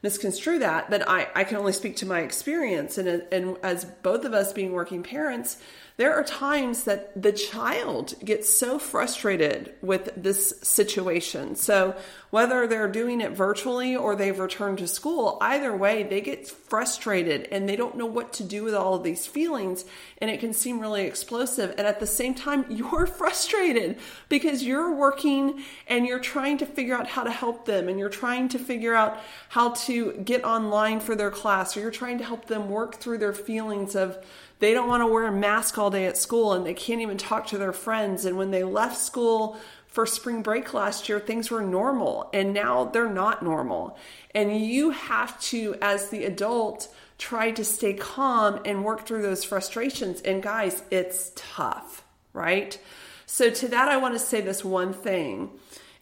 misconstrue 0.02 0.59
that. 0.59 0.90
But 0.90 1.09
I, 1.09 1.28
I 1.35 1.45
can 1.45 1.59
only 1.59 1.73
speak 1.73 1.97
to 1.97 2.07
my 2.07 2.21
experience, 2.21 2.99
and 2.99 3.09
and 3.31 3.57
as 3.62 3.85
both 3.85 4.25
of 4.25 4.35
us 4.35 4.52
being 4.52 4.73
working 4.73 5.04
parents 5.04 5.59
there 5.96 6.12
are 6.12 6.24
times 6.24 6.84
that 6.84 7.20
the 7.20 7.32
child 7.32 8.14
gets 8.24 8.58
so 8.58 8.80
frustrated 8.80 9.74
with 9.80 10.10
this 10.16 10.54
situation. 10.62 11.54
So, 11.54 11.94
whether 12.30 12.66
they're 12.66 12.88
doing 12.88 13.20
it 13.20 13.30
virtually 13.30 13.94
or 13.94 14.16
they've 14.16 14.36
returned 14.36 14.78
to 14.78 14.88
school, 14.88 15.38
either 15.40 15.76
way, 15.76 16.02
they 16.02 16.20
get 16.20 16.48
frustrated 16.48 17.46
and 17.52 17.68
they 17.68 17.76
don't 17.76 17.96
know 17.96 18.06
what 18.06 18.32
to 18.32 18.42
do 18.42 18.64
with 18.64 18.74
all 18.74 18.94
of 18.94 19.04
these 19.04 19.24
feelings. 19.24 19.84
And 20.18 20.28
it 20.28 20.40
can 20.40 20.52
seem 20.52 20.80
really 20.80 21.06
explosive. 21.06 21.72
And 21.78 21.86
at 21.86 22.00
the 22.00 22.08
same 22.08 22.34
time, 22.34 22.64
you're 22.70 23.06
frustrated 23.06 23.98
because 24.28 24.64
you're 24.64 24.92
working 24.92 25.62
and 25.86 26.06
you're 26.06 26.18
trying 26.18 26.58
to 26.58 26.66
figure 26.66 26.96
out 26.96 27.06
how 27.06 27.22
to 27.22 27.30
help 27.30 27.66
them 27.66 27.88
and 27.88 28.00
you're 28.00 28.08
trying 28.08 28.48
to 28.48 28.58
figure 28.58 28.96
out 28.96 29.20
how 29.50 29.70
to, 29.70 30.12
get 30.24 30.44
online 30.44 31.00
for 31.00 31.14
their 31.14 31.30
class 31.30 31.76
or 31.76 31.80
you're 31.80 31.90
trying 31.90 32.18
to 32.18 32.24
help 32.24 32.46
them 32.46 32.68
work 32.68 32.96
through 32.96 33.18
their 33.18 33.32
feelings 33.32 33.94
of 33.94 34.18
they 34.64 34.73
don't 34.73 34.88
want 34.88 35.02
to 35.02 35.06
wear 35.06 35.26
a 35.26 35.33
mask 35.33 35.76
all 35.76 35.90
day 35.90 36.06
at 36.06 36.16
school 36.16 36.54
and 36.54 36.64
they 36.64 36.73
can't 36.73 37.02
even 37.02 37.18
talk 37.18 37.47
to 37.49 37.59
their 37.59 37.73
friends. 37.73 38.25
And 38.25 38.38
when 38.38 38.50
they 38.50 38.64
left 38.64 38.97
school 38.97 39.59
for 39.87 40.06
spring 40.06 40.42
break 40.42 40.73
last 40.73 41.06
year, 41.06 41.21
things 41.21 41.50
were 41.50 41.61
normal 41.61 42.30
and 42.33 42.54
now 42.54 42.85
they're 42.85 43.11
not 43.11 43.42
normal. 43.42 43.99
And 44.35 44.59
you 44.59 44.90
have 44.90 45.38
to, 45.42 45.76
as 45.83 46.09
the 46.09 46.25
adult, 46.25 46.88
try 47.18 47.50
to 47.50 47.64
stay 47.64 47.92
calm 47.92 48.59
and 48.64 48.85
work 48.85 49.06
through 49.06 49.21
those 49.21 49.44
frustrations. 49.44 50.23
And 50.23 50.42
guys, 50.42 50.83
it's 50.90 51.33
tough, 51.37 52.02
right? 52.33 52.78
So, 53.26 53.50
to 53.50 53.68
that, 53.68 53.88
I 53.88 53.99
want 53.99 54.14
to 54.14 54.18
say 54.18 54.40
this 54.40 54.64
one 54.64 54.92
thing. 54.94 55.50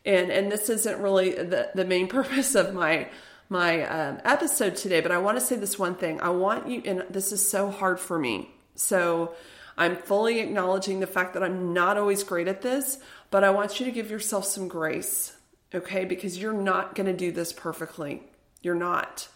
And, 0.04 0.31
and 0.31 0.50
this 0.50 0.69
isn't 0.69 1.00
really 1.00 1.31
the, 1.33 1.71
the 1.75 1.85
main 1.85 2.07
purpose 2.19 2.54
of 2.54 2.75
my 2.75 3.09
my 3.52 3.85
um, 3.85 4.18
episode 4.25 4.75
today, 4.75 5.00
but 5.00 5.12
I 5.12 5.18
want 5.18 5.38
to 5.38 5.44
say 5.44 5.56
this 5.56 5.78
one 5.78 5.94
thing. 5.94 6.21
I 6.21 6.30
want 6.30 6.68
you, 6.68 6.82
and 6.85 7.04
this 7.11 7.30
is 7.30 7.47
so 7.49 7.71
hard 7.71 8.00
for 8.00 8.18
me. 8.18 8.50
So 8.75 9.35
I'm 9.76 9.97
fully 9.97 10.40
acknowledging 10.40 11.00
the 11.00 11.06
fact 11.06 11.35
that 11.35 11.42
I'm 11.42 11.75
not 11.75 11.99
always 11.99 12.25
great 12.25 12.49
at 12.49 12.62
this, 12.62 12.99
but 13.30 13.44
I 13.44 13.50
want 13.50 13.78
you 13.78 13.87
to 13.87 13.92
give 13.92 14.11
yourself 14.11 14.47
some 14.47 14.68
grace, 14.68 15.37
okay? 15.75 16.06
Because 16.06 16.38
you're 16.38 16.52
not 16.52 16.94
going 16.94 17.06
to 17.06 17.12
do 17.12 17.30
this 17.30 17.52
perfectly. 17.52 18.23
You're 18.62 18.75
not. 18.75 19.28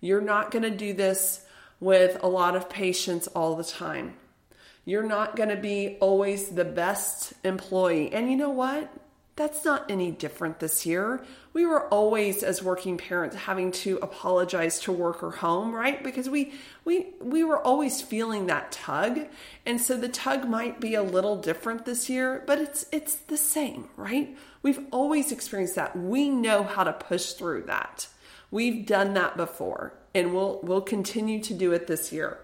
You're 0.00 0.20
not 0.20 0.50
going 0.50 0.64
to 0.64 0.70
do 0.70 0.92
this 0.92 1.46
with 1.78 2.22
a 2.22 2.28
lot 2.28 2.56
of 2.56 2.68
patience 2.68 3.28
all 3.28 3.54
the 3.54 3.64
time. 3.64 4.14
You're 4.84 5.06
not 5.06 5.36
going 5.36 5.48
to 5.48 5.56
be 5.56 5.96
always 6.00 6.48
the 6.48 6.64
best 6.64 7.32
employee. 7.44 8.12
And 8.12 8.30
you 8.30 8.36
know 8.36 8.50
what? 8.50 8.92
That's 9.36 9.64
not 9.64 9.90
any 9.90 10.12
different 10.12 10.60
this 10.60 10.86
year. 10.86 11.24
We 11.52 11.66
were 11.66 11.88
always 11.88 12.44
as 12.44 12.62
working 12.62 12.96
parents 12.98 13.34
having 13.34 13.72
to 13.72 13.98
apologize 14.00 14.78
to 14.80 14.92
work 14.92 15.24
or 15.24 15.32
home, 15.32 15.74
right? 15.74 16.02
Because 16.04 16.28
we 16.28 16.52
we 16.84 17.08
we 17.20 17.42
were 17.42 17.60
always 17.60 18.00
feeling 18.00 18.46
that 18.46 18.70
tug. 18.70 19.26
And 19.66 19.80
so 19.80 19.96
the 19.96 20.08
tug 20.08 20.48
might 20.48 20.80
be 20.80 20.94
a 20.94 21.02
little 21.02 21.36
different 21.36 21.84
this 21.84 22.08
year, 22.08 22.44
but 22.46 22.60
it's 22.60 22.86
it's 22.92 23.16
the 23.16 23.36
same, 23.36 23.88
right? 23.96 24.36
We've 24.62 24.80
always 24.92 25.32
experienced 25.32 25.74
that. 25.74 25.96
We 25.96 26.28
know 26.28 26.62
how 26.62 26.84
to 26.84 26.92
push 26.92 27.32
through 27.32 27.64
that. 27.64 28.06
We've 28.52 28.86
done 28.86 29.14
that 29.14 29.36
before, 29.36 29.94
and 30.14 30.32
we'll 30.32 30.60
we'll 30.62 30.80
continue 30.80 31.40
to 31.42 31.54
do 31.54 31.72
it 31.72 31.88
this 31.88 32.12
year. 32.12 32.38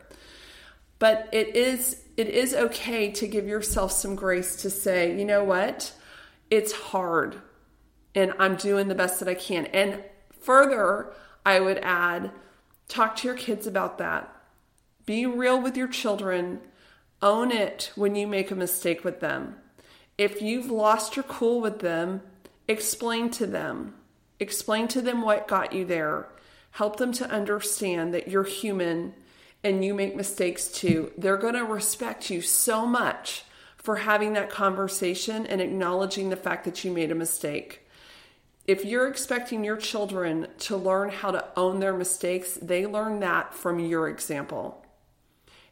But 0.98 1.28
it 1.32 1.54
is 1.54 2.02
it 2.16 2.28
is 2.28 2.52
okay 2.52 3.12
to 3.12 3.28
give 3.28 3.46
yourself 3.46 3.92
some 3.92 4.16
grace 4.16 4.56
to 4.56 4.70
say, 4.70 5.16
you 5.16 5.24
know 5.24 5.44
what? 5.44 5.92
It's 6.50 6.72
hard 6.72 7.40
and 8.14 8.34
I'm 8.38 8.56
doing 8.56 8.88
the 8.88 8.94
best 8.94 9.20
that 9.20 9.28
I 9.28 9.34
can. 9.34 9.66
And 9.66 10.02
further, 10.40 11.12
I 11.46 11.60
would 11.60 11.78
add 11.78 12.32
talk 12.88 13.16
to 13.16 13.28
your 13.28 13.36
kids 13.36 13.66
about 13.66 13.98
that. 13.98 14.34
Be 15.06 15.26
real 15.26 15.60
with 15.60 15.76
your 15.76 15.88
children. 15.88 16.60
Own 17.22 17.52
it 17.52 17.92
when 17.94 18.14
you 18.14 18.26
make 18.26 18.50
a 18.50 18.56
mistake 18.56 19.04
with 19.04 19.20
them. 19.20 19.56
If 20.18 20.42
you've 20.42 20.70
lost 20.70 21.16
your 21.16 21.22
cool 21.24 21.60
with 21.60 21.78
them, 21.78 22.22
explain 22.68 23.30
to 23.30 23.46
them. 23.46 23.94
Explain 24.38 24.88
to 24.88 25.00
them 25.00 25.22
what 25.22 25.48
got 25.48 25.72
you 25.72 25.84
there. 25.84 26.28
Help 26.72 26.96
them 26.96 27.12
to 27.12 27.30
understand 27.30 28.12
that 28.14 28.28
you're 28.28 28.44
human 28.44 29.14
and 29.62 29.84
you 29.84 29.94
make 29.94 30.16
mistakes 30.16 30.68
too. 30.68 31.12
They're 31.16 31.36
going 31.36 31.54
to 31.54 31.64
respect 31.64 32.30
you 32.30 32.40
so 32.40 32.86
much 32.86 33.44
for 33.80 33.96
having 33.96 34.34
that 34.34 34.50
conversation 34.50 35.46
and 35.46 35.60
acknowledging 35.60 36.28
the 36.28 36.36
fact 36.36 36.64
that 36.64 36.84
you 36.84 36.92
made 36.92 37.10
a 37.10 37.14
mistake. 37.14 37.86
If 38.66 38.84
you're 38.84 39.08
expecting 39.08 39.64
your 39.64 39.78
children 39.78 40.46
to 40.58 40.76
learn 40.76 41.08
how 41.08 41.30
to 41.30 41.46
own 41.56 41.80
their 41.80 41.96
mistakes, 41.96 42.58
they 42.60 42.86
learn 42.86 43.20
that 43.20 43.54
from 43.54 43.78
your 43.80 44.08
example. 44.08 44.84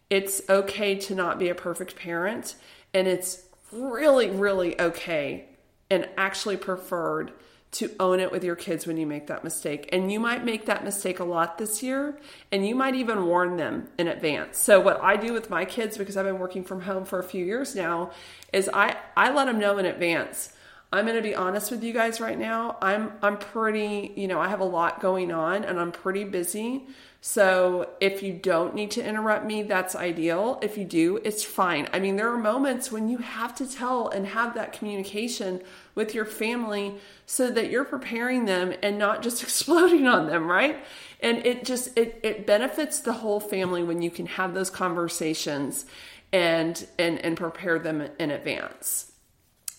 It's 0.08 0.40
okay 0.48 0.94
to 0.96 1.14
not 1.14 1.38
be 1.38 1.50
a 1.50 1.54
perfect 1.54 1.96
parent, 1.96 2.56
and 2.94 3.06
it's 3.06 3.42
really, 3.70 4.30
really 4.30 4.80
okay 4.80 5.44
and 5.90 6.08
actually 6.16 6.56
preferred 6.56 7.32
to 7.70 7.90
own 8.00 8.18
it 8.18 8.32
with 8.32 8.42
your 8.42 8.56
kids 8.56 8.86
when 8.86 8.96
you 8.96 9.06
make 9.06 9.26
that 9.26 9.44
mistake. 9.44 9.88
And 9.92 10.10
you 10.10 10.18
might 10.18 10.44
make 10.44 10.66
that 10.66 10.84
mistake 10.84 11.20
a 11.20 11.24
lot 11.24 11.58
this 11.58 11.82
year, 11.82 12.18
and 12.50 12.66
you 12.66 12.74
might 12.74 12.94
even 12.94 13.26
warn 13.26 13.56
them 13.56 13.88
in 13.98 14.08
advance. 14.08 14.58
So, 14.58 14.80
what 14.80 15.02
I 15.02 15.16
do 15.16 15.32
with 15.32 15.50
my 15.50 15.64
kids, 15.64 15.98
because 15.98 16.16
I've 16.16 16.24
been 16.24 16.38
working 16.38 16.64
from 16.64 16.82
home 16.82 17.04
for 17.04 17.18
a 17.18 17.24
few 17.24 17.44
years 17.44 17.74
now, 17.74 18.10
is 18.52 18.70
I, 18.72 18.96
I 19.16 19.32
let 19.32 19.46
them 19.46 19.58
know 19.58 19.78
in 19.78 19.84
advance. 19.84 20.54
I'm 20.90 21.04
going 21.04 21.16
to 21.16 21.22
be 21.22 21.34
honest 21.34 21.70
with 21.70 21.84
you 21.84 21.92
guys 21.92 22.18
right 22.20 22.38
now. 22.38 22.78
I'm 22.80 23.12
I'm 23.22 23.36
pretty, 23.36 24.12
you 24.16 24.26
know, 24.26 24.40
I 24.40 24.48
have 24.48 24.60
a 24.60 24.64
lot 24.64 25.00
going 25.00 25.30
on 25.30 25.64
and 25.64 25.78
I'm 25.78 25.92
pretty 25.92 26.24
busy. 26.24 26.86
So 27.20 27.90
if 28.00 28.22
you 28.22 28.32
don't 28.32 28.76
need 28.76 28.92
to 28.92 29.04
interrupt 29.04 29.44
me, 29.44 29.64
that's 29.64 29.96
ideal. 29.96 30.60
If 30.62 30.78
you 30.78 30.84
do, 30.84 31.20
it's 31.24 31.42
fine. 31.42 31.88
I 31.92 31.98
mean, 31.98 32.14
there 32.14 32.32
are 32.32 32.38
moments 32.38 32.92
when 32.92 33.08
you 33.08 33.18
have 33.18 33.56
to 33.56 33.66
tell 33.66 34.08
and 34.08 34.24
have 34.26 34.54
that 34.54 34.72
communication 34.72 35.60
with 35.96 36.14
your 36.14 36.24
family 36.24 36.94
so 37.26 37.50
that 37.50 37.70
you're 37.70 37.84
preparing 37.84 38.44
them 38.44 38.72
and 38.82 38.98
not 38.98 39.22
just 39.22 39.42
exploding 39.42 40.06
on 40.06 40.28
them, 40.28 40.48
right? 40.48 40.84
And 41.20 41.44
it 41.44 41.64
just 41.64 41.96
it 41.98 42.20
it 42.22 42.46
benefits 42.46 43.00
the 43.00 43.14
whole 43.14 43.40
family 43.40 43.82
when 43.82 44.00
you 44.00 44.10
can 44.10 44.26
have 44.26 44.54
those 44.54 44.70
conversations 44.70 45.86
and 46.32 46.86
and 47.00 47.18
and 47.18 47.36
prepare 47.36 47.80
them 47.80 48.08
in 48.20 48.30
advance. 48.30 49.07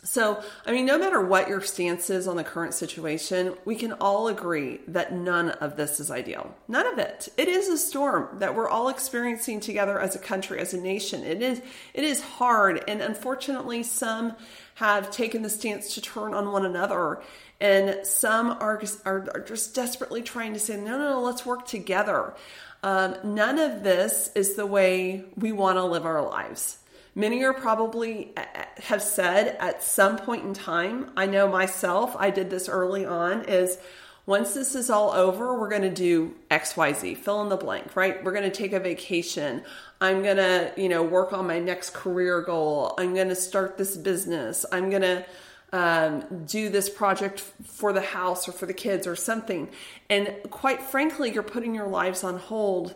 So, 0.10 0.42
I 0.66 0.72
mean, 0.72 0.88
no 0.88 0.98
matter 0.98 1.22
what 1.22 1.48
your 1.48 1.62
stance 1.62 2.10
is 2.10 2.28
on 2.28 2.36
the 2.36 2.44
current 2.44 2.74
situation, 2.74 3.54
we 3.64 3.76
can 3.76 3.94
all 3.94 4.28
agree 4.28 4.80
that 4.88 5.14
none 5.14 5.52
of 5.52 5.78
this 5.78 6.00
is 6.00 6.10
ideal. 6.10 6.56
None 6.68 6.88
of 6.88 6.98
it. 6.98 7.30
It 7.38 7.48
is 7.48 7.70
a 7.70 7.78
storm 7.78 8.28
that 8.40 8.56
we're 8.56 8.68
all 8.68 8.90
experiencing 8.90 9.60
together 9.60 10.00
as 10.00 10.16
a 10.16 10.20
country, 10.20 10.60
as 10.62 10.74
a 10.74 10.82
nation. 10.82 11.24
It 11.24 11.44
is 11.44 11.62
it 11.94 12.04
is 12.04 12.24
hard 12.24 12.84
and 12.88 13.04
unfortunately 13.04 13.84
some 13.84 14.34
have 14.76 15.12
taken 15.12 15.44
the 15.44 15.50
stance 15.50 15.94
to 15.94 16.02
turn 16.02 16.34
on 16.34 16.52
one 16.52 16.66
another 16.66 17.22
and 17.62 18.00
some 18.04 18.50
are 18.50 18.82
are, 19.06 19.30
are 19.36 19.46
just 19.48 19.76
desperately 19.76 20.24
trying 20.24 20.54
to 20.54 20.60
say 20.60 20.76
no 20.76 20.98
no 20.98 21.12
no 21.12 21.22
let's 21.22 21.46
work 21.46 21.68
together. 21.68 22.34
Um, 22.82 23.16
none 23.24 23.60
of 23.60 23.84
this 23.84 24.32
is 24.34 24.56
the 24.56 24.66
way 24.66 25.26
we 25.36 25.52
want 25.52 25.78
to 25.78 25.84
live 25.84 26.08
our 26.08 26.24
lives. 26.24 26.80
Many 27.20 27.44
are 27.44 27.54
probably 27.54 28.32
uh, 28.38 28.46
uh, 28.56 28.64
have 28.84 29.04
said 29.04 29.58
at 29.60 29.84
some 29.84 30.18
point 30.18 30.46
in 30.46 30.54
time, 30.54 31.12
I 31.18 31.26
know 31.26 31.50
myself, 31.50 32.16
I 32.18 32.30
did 32.30 32.50
this 32.50 32.70
early 32.70 33.06
on, 33.06 33.44
is 33.44 33.78
once 34.26 34.54
this 34.54 34.74
is 34.74 34.90
all 34.90 35.12
over, 35.12 35.60
we're 35.60 35.68
going 35.68 35.82
to 35.82 35.90
do 35.90 36.34
XYZ, 36.50 37.18
fill 37.18 37.42
in 37.42 37.50
the 37.50 37.58
blank, 37.58 37.94
right? 37.94 38.24
We're 38.24 38.32
going 38.32 38.50
to 38.50 38.58
take 38.58 38.72
a 38.72 38.80
vacation. 38.80 39.64
I'm 40.00 40.24
going 40.24 40.38
to, 40.38 40.72
you 40.78 40.88
know, 40.88 41.04
work 41.04 41.34
on 41.34 41.46
my 41.46 41.60
next 41.60 41.94
career 41.94 42.40
goal. 42.40 42.94
I'm 42.98 43.14
going 43.14 43.28
to 43.28 43.36
start 43.36 43.78
this 43.78 43.98
business. 43.98 44.66
I'm 44.72 44.90
going 44.90 45.02
to 45.02 45.26
um, 45.74 46.46
do 46.46 46.70
this 46.70 46.90
project 46.90 47.42
for 47.42 47.92
the 47.92 48.00
house 48.00 48.48
or 48.48 48.54
for 48.54 48.66
the 48.66 48.74
kids 48.74 49.06
or 49.06 49.18
something. 49.18 49.68
And 50.10 50.34
quite 50.52 50.82
frankly, 50.82 51.34
you're 51.34 51.44
putting 51.44 51.76
your 51.76 51.88
lives 51.88 52.24
on 52.24 52.38
hold 52.38 52.96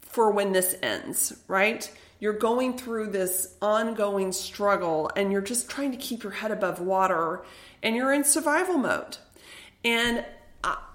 for 0.00 0.30
when 0.30 0.52
this 0.52 0.74
ends, 0.82 1.38
right? 1.48 1.90
You're 2.20 2.32
going 2.32 2.76
through 2.76 3.10
this 3.10 3.54
ongoing 3.62 4.32
struggle 4.32 5.10
and 5.16 5.30
you're 5.30 5.40
just 5.40 5.70
trying 5.70 5.92
to 5.92 5.96
keep 5.96 6.22
your 6.22 6.32
head 6.32 6.50
above 6.50 6.80
water 6.80 7.44
and 7.82 7.94
you're 7.94 8.12
in 8.12 8.24
survival 8.24 8.76
mode. 8.76 9.18
And 9.84 10.24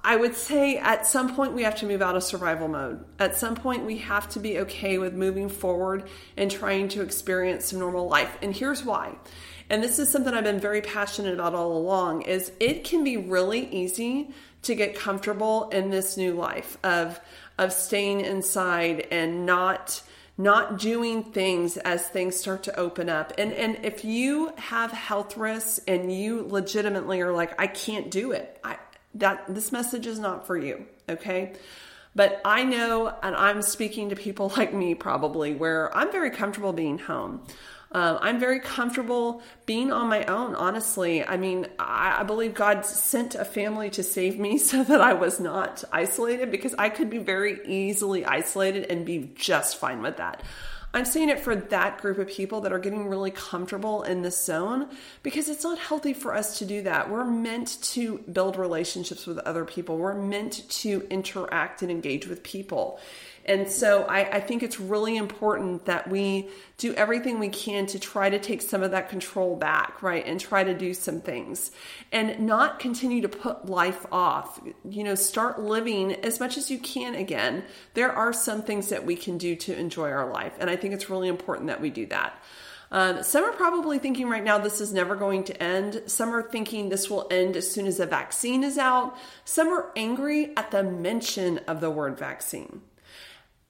I 0.06 0.18
would 0.18 0.36
say 0.36 0.77
at 0.77 1.08
some 1.08 1.34
point 1.34 1.53
we 1.53 1.63
have 1.63 1.77
to 1.77 1.86
move 1.86 2.01
out 2.01 2.18
of 2.18 2.24
survival 2.24 2.68
mode. 2.68 3.06
At 3.20 3.38
some 3.38 3.56
point 3.56 3.86
we 3.86 4.00
have 4.00 4.27
to 4.30 4.39
be 4.39 4.60
okay 4.60 4.98
with 4.98 5.13
moving 5.13 5.48
forward 5.48 6.10
and 6.36 6.51
trying 6.51 6.89
to 6.89 7.01
experience 7.01 7.65
some 7.68 7.80
normal 7.80 8.10
life. 8.10 8.38
And 8.42 8.53
here's 8.53 8.84
why. 8.84 9.15
And 9.70 9.82
this 9.82 10.00
is 10.00 10.10
something 10.10 10.34
I've 10.34 10.44
been 10.44 10.60
very 10.60 10.82
passionate 10.82 11.34
about 11.34 11.56
all 11.56 11.77
along 11.77 12.24
is 12.24 12.51
it 12.60 12.84
can 12.84 13.06
be 13.06 13.15
really 13.15 13.70
easy 13.70 14.32
to 14.63 14.75
get 14.75 14.96
comfortable 14.96 15.70
in 15.70 15.89
this 15.89 16.18
new 16.18 16.34
life 16.34 16.77
of 16.84 17.20
of 17.58 17.72
staying 17.72 18.22
inside 18.22 19.08
and 19.12 19.46
not 19.46 20.01
not 20.38 20.80
doing 20.80 21.24
things 21.24 21.78
as 21.78 22.08
things 22.08 22.36
start 22.36 22.63
to 22.63 22.80
open 22.80 23.10
up. 23.10 23.34
And 23.38 23.54
and 23.54 23.78
if 23.84 24.04
you 24.04 24.52
have 24.58 24.92
health 24.92 25.38
risks 25.38 25.80
and 25.88 26.12
you 26.12 26.48
legitimately 26.48 27.22
are 27.22 27.34
like 27.34 27.60
I 27.60 27.68
can't 27.68 28.10
do 28.10 28.32
it. 28.32 28.60
I 28.63 28.78
that 29.16 29.46
this 29.48 29.72
message 29.72 30.08
is 30.08 30.18
not 30.20 30.48
for 30.48 30.58
you, 30.58 30.86
okay? 31.08 31.54
But 32.16 32.42
I 32.46 32.63
know 32.63 33.13
and 33.22 33.36
I'm 33.36 33.62
speaking 33.62 34.10
to 34.10 34.16
people 34.16 34.52
like 34.58 34.74
me 34.74 34.96
probably 34.96 35.54
where 35.54 35.96
I'm 35.96 36.12
very 36.12 36.32
comfortable 36.32 36.74
being 36.74 36.98
home. 36.98 37.46
Um, 37.94 38.18
I'm 38.22 38.40
very 38.40 38.60
comfortable 38.60 39.44
being 39.68 39.92
on 39.92 40.08
my 40.08 40.24
own, 40.26 40.56
honestly. 40.56 41.24
I 41.24 41.38
mean, 41.38 41.68
I, 41.78 42.22
I, 42.22 42.24
believe 42.24 42.56
God 42.56 42.88
sent 42.88 43.36
a 43.36 43.46
family 43.46 43.92
to 43.92 44.02
save 44.02 44.40
me 44.40 44.58
so 44.70 44.84
that 44.84 45.00
I 45.00 45.14
was 45.14 45.40
not 45.40 45.84
isolated 45.92 46.50
because 46.50 46.74
I 46.78 46.90
could 46.90 47.12
be 47.12 47.20
very 47.20 47.60
easily 47.68 48.26
isolated 48.26 48.86
and 48.90 49.06
be 49.06 49.32
just 49.36 49.78
fine 49.78 50.02
with 50.02 50.18
that. 50.18 50.42
I'm 50.96 51.06
saying 51.06 51.30
it 51.30 51.40
for 51.40 51.56
that 51.56 52.00
group 52.02 52.20
of 52.20 52.28
people 52.28 52.62
that 52.62 52.72
are 52.72 52.78
getting 52.78 53.08
really 53.08 53.32
comfortable 53.32 54.04
in 54.04 54.22
this 54.22 54.44
zone 54.46 54.90
because 55.24 55.50
it's 55.50 55.64
not 55.64 55.80
healthy 55.80 56.14
for 56.14 56.36
us 56.36 56.60
to 56.60 56.66
do 56.66 56.84
that. 56.84 57.10
We're 57.10 57.26
meant 57.26 57.82
to 57.82 58.20
build 58.32 58.58
relationships 58.58 59.26
with 59.26 59.40
other 59.40 59.66
people, 59.66 59.98
we're 59.98 60.14
meant 60.14 60.70
to 60.70 61.06
interact 61.10 61.82
and 61.82 61.90
engage 61.90 62.28
with 62.28 62.44
people. 62.44 63.00
And 63.46 63.70
so 63.70 64.04
I, 64.04 64.38
I, 64.38 64.40
think 64.40 64.64
it's 64.64 64.80
really 64.80 65.18
important 65.18 65.86
that 65.86 66.10
we 66.10 66.48
do 66.78 66.94
everything 66.94 67.40
we 67.40 67.50
can 67.50 67.86
to 67.88 68.00
try 68.00 68.30
to 68.30 68.40
take 68.40 68.62
some 68.62 68.84
of 68.84 68.92
that 68.92 69.10
control 69.10 69.58
back, 69.58 70.02
right? 70.02 70.26
And 70.26 70.40
try 70.40 70.64
to 70.64 70.74
do 70.74 70.94
some 70.94 71.20
things 71.20 71.72
and 72.14 72.40
not 72.40 72.80
continue 72.80 73.22
to 73.22 73.30
put 73.30 73.66
life 73.66 74.06
off. 74.14 74.62
You 74.90 75.04
know, 75.04 75.16
start 75.16 75.60
living 75.60 76.14
as 76.14 76.40
much 76.40 76.58
as 76.58 76.72
you 76.72 76.80
can 76.80 77.16
again. 77.16 77.64
There 77.96 78.12
are 78.12 78.32
some 78.32 78.62
things 78.62 78.88
that 78.90 79.06
we 79.06 79.16
can 79.18 79.38
do 79.38 79.58
to 79.58 79.78
enjoy 79.78 80.10
our 80.10 80.32
life. 80.32 80.54
And 80.60 80.70
I 80.70 80.78
think 80.78 80.94
it's 80.94 81.10
really 81.10 81.28
important 81.28 81.68
that 81.68 81.82
we 81.82 81.90
do 81.90 82.06
that. 82.08 82.42
Um, 82.94 83.24
some 83.24 83.44
are 83.44 83.52
probably 83.52 83.98
thinking 83.98 84.30
right 84.30 84.44
now 84.44 84.60
this 84.60 84.80
is 84.80 84.94
never 84.94 85.16
going 85.16 85.44
to 85.46 85.64
end. 85.64 86.04
Some 86.06 86.34
are 86.34 86.44
thinking 86.44 86.88
this 86.88 87.10
will 87.10 87.28
end 87.32 87.58
as 87.58 87.70
soon 87.70 87.88
as 87.88 88.00
a 88.00 88.06
vaccine 88.06 88.64
is 88.64 88.78
out. 88.78 89.18
Some 89.44 89.70
are 89.70 89.92
angry 89.96 90.56
at 90.56 90.70
the 90.70 90.84
mention 90.84 91.58
of 91.68 91.82
the 91.82 91.90
word 91.90 92.18
vaccine. 92.18 92.82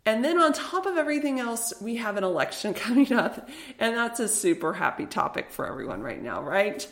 And 0.06 0.24
then 0.24 0.38
on 0.38 0.52
top 0.52 0.86
of 0.86 0.98
everything 0.98 1.40
else, 1.40 1.74
we 1.80 1.96
have 1.96 2.18
an 2.18 2.24
election 2.24 2.74
coming 2.86 3.14
up, 3.14 3.50
and 3.80 3.96
that's 3.96 4.20
a 4.20 4.28
super 4.28 4.74
happy 4.74 5.06
topic 5.06 5.50
for 5.50 5.66
everyone 5.66 6.02
right 6.02 6.22
now, 6.22 6.42
right? 6.42 6.88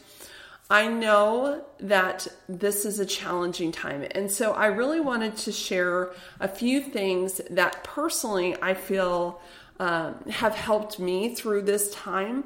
I 0.70 0.88
know 0.88 1.65
that 1.82 2.27
this 2.48 2.86
is 2.86 3.00
a 3.00 3.06
challenging 3.06 3.74
time, 3.74 4.06
and 4.12 4.32
so 4.32 4.53
I 4.53 4.68
really 4.68 5.01
wanted 5.01 5.36
to 5.38 5.51
share 5.51 6.12
a 6.39 6.48
few 6.48 6.82
things 6.82 7.41
that 7.50 7.84
personally 7.84 8.56
I 8.62 8.74
feel 8.74 9.41
um, 9.82 10.24
have 10.30 10.53
helped 10.53 11.00
me 11.00 11.34
through 11.34 11.63
this 11.63 11.91
time 11.91 12.44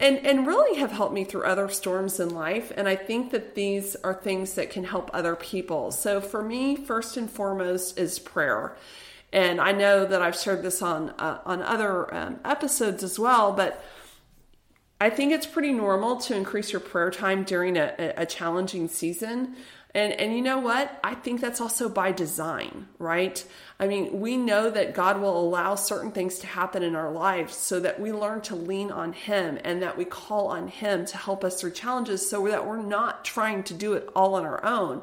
and, 0.00 0.16
and 0.26 0.46
really 0.46 0.78
have 0.78 0.90
helped 0.90 1.12
me 1.12 1.22
through 1.22 1.42
other 1.42 1.68
storms 1.68 2.18
in 2.18 2.30
life. 2.30 2.72
And 2.74 2.88
I 2.88 2.96
think 2.96 3.30
that 3.32 3.54
these 3.54 3.94
are 3.96 4.14
things 4.14 4.54
that 4.54 4.70
can 4.70 4.84
help 4.84 5.10
other 5.12 5.36
people. 5.36 5.92
So 5.92 6.22
for 6.22 6.42
me, 6.42 6.76
first 6.76 7.18
and 7.18 7.30
foremost 7.30 7.98
is 7.98 8.18
prayer. 8.18 8.74
And 9.32 9.60
I 9.60 9.72
know 9.72 10.06
that 10.06 10.22
I've 10.22 10.36
shared 10.36 10.62
this 10.62 10.80
on 10.80 11.10
uh, 11.10 11.40
on 11.44 11.62
other 11.62 12.12
um, 12.14 12.40
episodes 12.44 13.02
as 13.02 13.18
well, 13.18 13.52
but 13.52 13.84
I 15.00 15.10
think 15.10 15.32
it's 15.32 15.46
pretty 15.46 15.72
normal 15.72 16.16
to 16.16 16.34
increase 16.34 16.72
your 16.72 16.80
prayer 16.80 17.10
time 17.10 17.44
during 17.44 17.76
a, 17.76 18.14
a 18.16 18.26
challenging 18.26 18.88
season. 18.88 19.54
And 19.94 20.12
and 20.14 20.34
you 20.34 20.42
know 20.42 20.58
what? 20.58 20.98
I 21.04 21.14
think 21.14 21.40
that's 21.40 21.60
also 21.60 21.88
by 21.88 22.12
design, 22.12 22.88
right? 22.98 23.42
I 23.78 23.86
mean, 23.86 24.20
we 24.20 24.36
know 24.36 24.70
that 24.70 24.94
God 24.94 25.20
will 25.20 25.38
allow 25.38 25.76
certain 25.76 26.10
things 26.10 26.38
to 26.40 26.46
happen 26.46 26.82
in 26.82 26.94
our 26.94 27.10
lives 27.10 27.54
so 27.54 27.80
that 27.80 28.00
we 28.00 28.12
learn 28.12 28.40
to 28.42 28.54
lean 28.54 28.90
on 28.90 29.12
him 29.12 29.58
and 29.64 29.82
that 29.82 29.96
we 29.96 30.04
call 30.04 30.48
on 30.48 30.68
him 30.68 31.06
to 31.06 31.16
help 31.16 31.44
us 31.44 31.60
through 31.60 31.72
challenges 31.72 32.28
so 32.28 32.46
that 32.48 32.66
we're 32.66 32.82
not 32.82 33.24
trying 33.24 33.62
to 33.64 33.74
do 33.74 33.94
it 33.94 34.08
all 34.14 34.34
on 34.34 34.44
our 34.44 34.62
own. 34.64 35.02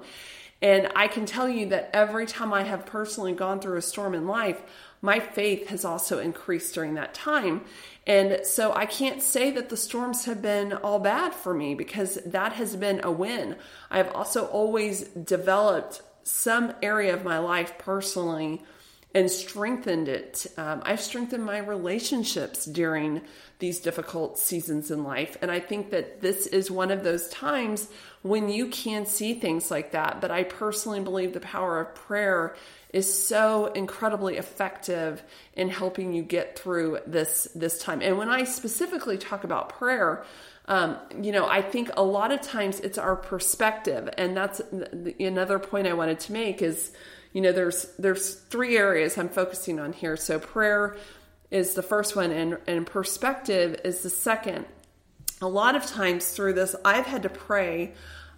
And 0.65 0.89
I 0.95 1.07
can 1.07 1.27
tell 1.27 1.47
you 1.47 1.67
that 1.67 1.91
every 1.93 2.25
time 2.25 2.51
I 2.51 2.63
have 2.63 2.87
personally 2.87 3.33
gone 3.33 3.59
through 3.59 3.77
a 3.77 3.83
storm 3.83 4.15
in 4.15 4.25
life, 4.25 4.59
my 4.99 5.19
faith 5.19 5.67
has 5.67 5.85
also 5.85 6.17
increased 6.17 6.73
during 6.73 6.95
that 6.95 7.13
time. 7.13 7.61
And 8.07 8.39
so 8.43 8.73
I 8.73 8.87
can't 8.87 9.21
say 9.21 9.51
that 9.51 9.69
the 9.69 9.77
storms 9.77 10.25
have 10.25 10.41
been 10.41 10.73
all 10.73 10.97
bad 10.97 11.35
for 11.35 11.53
me 11.53 11.75
because 11.75 12.15
that 12.25 12.53
has 12.53 12.75
been 12.75 12.99
a 13.03 13.11
win. 13.11 13.57
I've 13.91 14.11
also 14.15 14.47
always 14.47 15.03
developed 15.03 16.01
some 16.23 16.73
area 16.81 17.13
of 17.13 17.23
my 17.23 17.37
life 17.37 17.77
personally 17.77 18.63
and 19.15 19.31
strengthened 19.31 20.09
it. 20.09 20.45
Um, 20.57 20.83
I've 20.85 20.99
strengthened 20.99 21.45
my 21.45 21.59
relationships 21.59 22.65
during 22.65 23.21
these 23.59 23.79
difficult 23.79 24.37
seasons 24.37 24.91
in 24.91 25.05
life. 25.05 25.37
And 25.41 25.49
I 25.49 25.61
think 25.61 25.91
that 25.91 26.19
this 26.19 26.47
is 26.47 26.69
one 26.69 26.91
of 26.91 27.05
those 27.05 27.29
times 27.29 27.87
when 28.23 28.49
you 28.49 28.67
can 28.67 29.05
see 29.05 29.33
things 29.33 29.71
like 29.71 29.91
that. 29.91 30.19
But 30.19 30.31
I 30.31 30.43
personally 30.43 30.99
believe 30.99 31.31
the 31.31 31.39
power 31.39 31.79
of 31.79 31.95
prayer 31.95 32.57
is 32.91 33.11
so 33.27 33.67
incredibly 33.67 34.35
effective 34.35 35.23
in 35.53 35.69
helping 35.69 36.11
you 36.11 36.21
get 36.21 36.59
through 36.59 36.99
this 37.07 37.47
this 37.55 37.79
time. 37.79 38.01
And 38.01 38.17
when 38.17 38.27
I 38.27 38.43
specifically 38.43 39.17
talk 39.17 39.45
about 39.45 39.69
prayer, 39.69 40.25
um, 40.67 40.97
you 41.21 41.31
know, 41.31 41.47
I 41.47 41.61
think 41.61 41.89
a 41.95 42.03
lot 42.03 42.33
of 42.33 42.41
times 42.41 42.81
it's 42.81 42.97
our 42.97 43.15
perspective, 43.15 44.09
and 44.17 44.35
that's 44.35 44.61
another 45.19 45.59
point 45.59 45.87
I 45.87 45.93
wanted 45.93 46.19
to 46.21 46.33
make 46.33 46.61
is 46.61 46.91
you 47.35 47.41
know 47.41 47.51
there's 47.51 47.83
there's 47.99 48.35
three 48.35 48.77
areas 48.77 49.17
i'm 49.17 49.27
focusing 49.27 49.77
on 49.77 49.91
here. 49.91 50.15
So 50.15 50.39
prayer 50.39 50.95
is 51.51 51.73
the 51.73 51.83
first 51.83 52.15
one 52.15 52.31
and, 52.31 52.57
and 52.65 52.87
perspective 52.87 53.81
is 53.83 54.01
the 54.01 54.09
second. 54.09 54.65
A 55.41 55.47
lot 55.47 55.75
of 55.75 55.85
times 55.85 56.29
through 56.31 56.53
this 56.53 56.77
i've 56.85 57.05
had 57.05 57.23
to 57.23 57.29
pray 57.29 57.93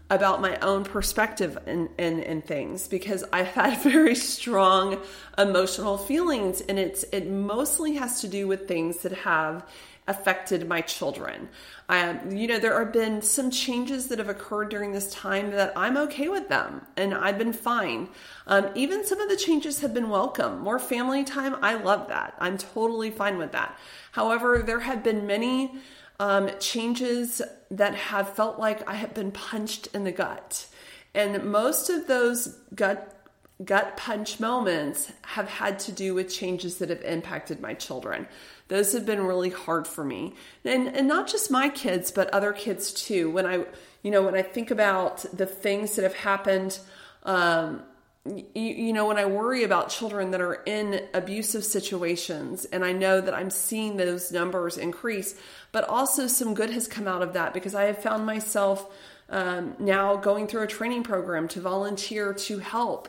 about 0.09 0.41
my 0.41 0.57
own 0.61 0.83
perspective 0.83 1.57
in, 1.67 1.89
in, 1.97 2.21
in 2.21 2.41
things 2.41 2.87
because 2.87 3.25
I've 3.33 3.47
had 3.47 3.77
very 3.83 4.15
strong 4.15 4.99
emotional 5.37 5.97
feelings 5.97 6.61
and 6.61 6.79
it's 6.79 7.03
it 7.11 7.29
mostly 7.29 7.95
has 7.95 8.21
to 8.21 8.27
do 8.27 8.47
with 8.47 8.67
things 8.67 8.99
that 8.99 9.11
have 9.11 9.63
affected 10.07 10.67
my 10.67 10.81
children. 10.81 11.49
Um, 11.89 12.31
you 12.31 12.47
know, 12.47 12.59
there 12.59 12.77
have 12.79 12.93
been 12.93 13.21
some 13.21 13.51
changes 13.51 14.07
that 14.07 14.19
have 14.19 14.29
occurred 14.29 14.69
during 14.69 14.91
this 14.91 15.11
time 15.11 15.51
that 15.51 15.73
I'm 15.75 15.97
okay 15.97 16.29
with 16.29 16.49
them 16.49 16.81
and 16.95 17.13
I've 17.13 17.37
been 17.37 17.53
fine. 17.53 18.09
Um, 18.45 18.69
even 18.75 19.05
some 19.05 19.19
of 19.19 19.29
the 19.29 19.35
changes 19.35 19.81
have 19.81 19.93
been 19.93 20.09
welcome. 20.09 20.59
More 20.59 20.79
family 20.79 21.23
time, 21.23 21.55
I 21.61 21.75
love 21.75 22.07
that. 22.07 22.35
I'm 22.39 22.57
totally 22.57 23.11
fine 23.11 23.37
with 23.37 23.51
that. 23.51 23.77
However, 24.11 24.63
there 24.65 24.79
have 24.79 25.03
been 25.03 25.27
many 25.27 25.75
um, 26.19 26.49
changes 26.59 27.41
that 27.69 27.95
have 27.95 28.33
felt 28.33 28.59
like 28.59 28.87
I 28.87 28.95
have 28.95 29.13
been 29.13 29.31
punched 29.31 29.87
in 29.93 30.03
the 30.03 30.11
gut. 30.11 30.67
And 31.13 31.45
most 31.45 31.89
of 31.89 32.07
those 32.07 32.57
gut 32.75 33.16
gut 33.63 33.97
punch 33.97 34.39
moments 34.39 35.11
have 35.23 35.49
had 35.49 35.79
to 35.79 35.91
do 35.91 36.13
with 36.13 36.31
changes 36.31 36.77
that 36.77 36.89
have 36.89 37.01
impacted 37.01 37.59
my 37.59 37.73
children. 37.73 38.27
Those 38.67 38.93
have 38.93 39.05
been 39.05 39.23
really 39.23 39.49
hard 39.49 39.87
for 39.87 40.03
me. 40.03 40.35
And 40.63 40.87
and 40.87 41.07
not 41.07 41.27
just 41.27 41.49
my 41.49 41.69
kids, 41.69 42.11
but 42.11 42.29
other 42.29 42.53
kids 42.53 42.93
too. 42.93 43.31
When 43.31 43.45
I 43.45 43.65
you 44.03 44.11
know, 44.11 44.21
when 44.21 44.35
I 44.35 44.41
think 44.41 44.71
about 44.71 45.25
the 45.35 45.45
things 45.45 45.95
that 45.95 46.03
have 46.03 46.13
happened 46.13 46.79
um, 47.23 47.83
you, 48.25 48.45
you, 48.61 48.93
know, 48.93 49.07
when 49.07 49.17
I 49.17 49.25
worry 49.25 49.63
about 49.63 49.89
children 49.89 50.31
that 50.31 50.41
are 50.41 50.61
in 50.65 51.01
abusive 51.13 51.63
situations, 51.63 52.65
and 52.65 52.83
I 52.83 52.91
know 52.91 53.21
that 53.21 53.33
I'm 53.33 53.49
seeing 53.49 53.97
those 53.97 54.31
numbers 54.31 54.77
increase, 54.77 55.35
but 55.71 55.87
also 55.87 56.27
some 56.27 56.53
good 56.53 56.69
has 56.71 56.87
come 56.87 57.07
out 57.07 57.21
of 57.21 57.33
that 57.33 57.53
because 57.53 57.75
I 57.75 57.83
have 57.85 58.01
found 58.01 58.25
myself 58.25 58.93
um, 59.29 59.75
now 59.79 60.15
going 60.15 60.47
through 60.47 60.63
a 60.63 60.67
training 60.67 61.03
program 61.03 61.47
to 61.49 61.61
volunteer 61.61 62.33
to 62.33 62.59
help 62.59 63.07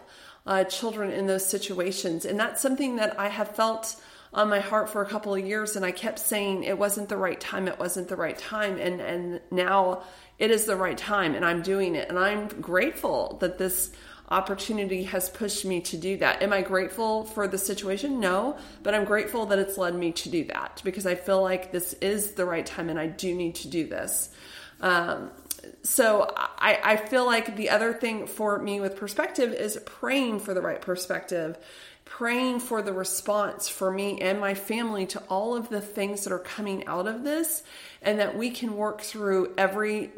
uh, 0.48 0.64
children 0.64 1.12
in 1.12 1.26
those 1.26 1.46
situations. 1.46 2.24
And 2.24 2.40
that's 2.40 2.60
something 2.62 2.96
that 2.96 3.20
I 3.20 3.28
have 3.28 3.54
felt 3.54 4.00
on 4.32 4.48
my 4.48 4.60
heart 4.60 4.88
for 4.88 5.02
a 5.02 5.06
couple 5.06 5.34
of 5.34 5.44
years 5.44 5.76
and 5.76 5.84
I 5.84 5.90
kept 5.90 6.18
saying 6.18 6.64
it 6.64 6.78
wasn't 6.78 7.08
the 7.08 7.16
right 7.16 7.40
time 7.40 7.66
it 7.66 7.78
wasn't 7.78 8.08
the 8.08 8.16
right 8.16 8.36
time 8.36 8.76
and 8.76 9.00
and 9.00 9.40
now 9.50 10.02
it 10.38 10.50
is 10.50 10.66
the 10.66 10.76
right 10.76 10.98
time 10.98 11.34
and 11.34 11.46
I'm 11.46 11.62
doing 11.62 11.94
it 11.94 12.10
and 12.10 12.18
I'm 12.18 12.48
grateful 12.60 13.38
that 13.40 13.56
this 13.56 13.90
opportunity 14.30 15.04
has 15.04 15.30
pushed 15.30 15.64
me 15.64 15.80
to 15.80 15.96
do 15.96 16.18
that. 16.18 16.42
Am 16.42 16.52
I 16.52 16.60
grateful 16.60 17.24
for 17.24 17.48
the 17.48 17.56
situation? 17.56 18.20
No, 18.20 18.58
but 18.82 18.94
I'm 18.94 19.06
grateful 19.06 19.46
that 19.46 19.58
it's 19.58 19.78
led 19.78 19.94
me 19.94 20.12
to 20.12 20.28
do 20.28 20.44
that 20.44 20.82
because 20.84 21.06
I 21.06 21.14
feel 21.14 21.40
like 21.40 21.72
this 21.72 21.94
is 21.94 22.32
the 22.32 22.44
right 22.44 22.66
time 22.66 22.90
and 22.90 23.00
I 23.00 23.06
do 23.06 23.34
need 23.34 23.54
to 23.56 23.68
do 23.68 23.86
this. 23.86 24.28
Um, 24.82 25.30
so 25.82 26.32
I, 26.36 26.78
I 26.82 26.96
feel 26.96 27.24
like 27.24 27.56
the 27.56 27.70
other 27.70 27.92
thing 27.92 28.26
for 28.26 28.58
me 28.58 28.80
with 28.80 28.96
perspective 28.96 29.52
is 29.52 29.80
praying 29.86 30.40
for 30.40 30.54
the 30.54 30.60
right 30.60 30.80
perspective 30.80 31.58
praying 32.08 32.58
for 32.58 32.80
the 32.80 32.92
response 32.92 33.68
for 33.68 33.90
me 33.90 34.18
and 34.20 34.40
my 34.40 34.54
family 34.54 35.04
to 35.04 35.22
all 35.28 35.54
of 35.54 35.68
the 35.68 35.80
things 35.80 36.24
that 36.24 36.32
are 36.32 36.38
coming 36.38 36.86
out 36.86 37.06
of 37.06 37.22
this 37.22 37.62
and 38.00 38.18
that 38.18 38.36
we 38.36 38.50
can 38.50 38.76
work 38.76 39.02
through 39.02 39.52
every 39.58 40.10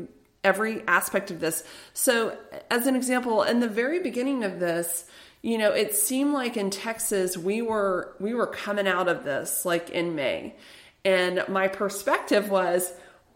every 0.42 0.82
aspect 0.86 1.30
of 1.30 1.40
this. 1.40 1.64
So, 1.92 2.36
as 2.70 2.86
an 2.86 2.96
example, 2.96 3.42
in 3.42 3.60
the 3.60 3.68
very 3.68 4.00
beginning 4.00 4.44
of 4.44 4.58
this, 4.58 5.04
you 5.42 5.58
know, 5.58 5.72
it 5.72 5.94
seemed 5.94 6.32
like 6.32 6.56
in 6.56 6.70
Texas 6.70 7.36
we 7.36 7.60
were 7.60 8.14
we 8.20 8.34
were 8.34 8.46
coming 8.46 8.86
out 8.86 9.08
of 9.08 9.24
this 9.24 9.64
like 9.64 9.90
in 9.90 10.14
May. 10.14 10.54
And 11.04 11.44
my 11.48 11.66
perspective 11.66 12.50
was 12.50 12.92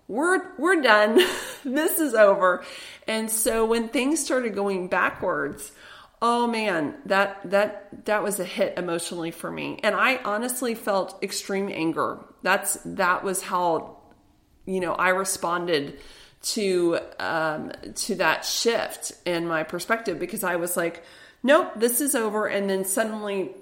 we're 0.09 0.57
we're 0.59 0.81
done. 0.81 1.21
this 1.65 1.99
is 1.99 2.15
over. 2.15 2.65
And 3.07 3.31
so 3.31 3.65
when 3.65 3.89
things 3.89 4.25
started 4.25 4.55
going 4.55 4.89
backwards, 4.89 5.73
oh 6.21 6.47
man, 6.47 6.95
that 7.07 7.51
that 7.51 8.05
that 8.07 8.23
was 8.23 8.41
a 8.41 8.45
hit 8.45 8.79
emotionally 8.79 9.31
for 9.31 9.51
me. 9.51 9.81
And 9.83 9.95
I 9.95 10.17
honestly 10.25 10.75
felt 10.75 11.23
extreme 11.23 11.71
anger. 11.73 12.19
That's 12.43 12.79
that 12.85 13.25
was 13.25 13.43
how 13.43 13.99
you 14.67 14.81
know, 14.81 14.95
I 14.95 15.11
responded 15.11 15.99
to 16.43 16.99
um, 17.19 17.73
to 17.95 18.15
that 18.17 18.45
shift 18.45 19.13
in 19.25 19.47
my 19.47 19.63
perspective 19.63 20.19
because 20.19 20.45
I 20.45 20.57
was 20.57 20.77
like, 20.77 21.05
nope, 21.43 21.73
this 21.77 22.01
is 22.01 22.15
over, 22.15 22.47
and 22.47 22.69
then 22.69 22.85
suddenly 22.85 23.53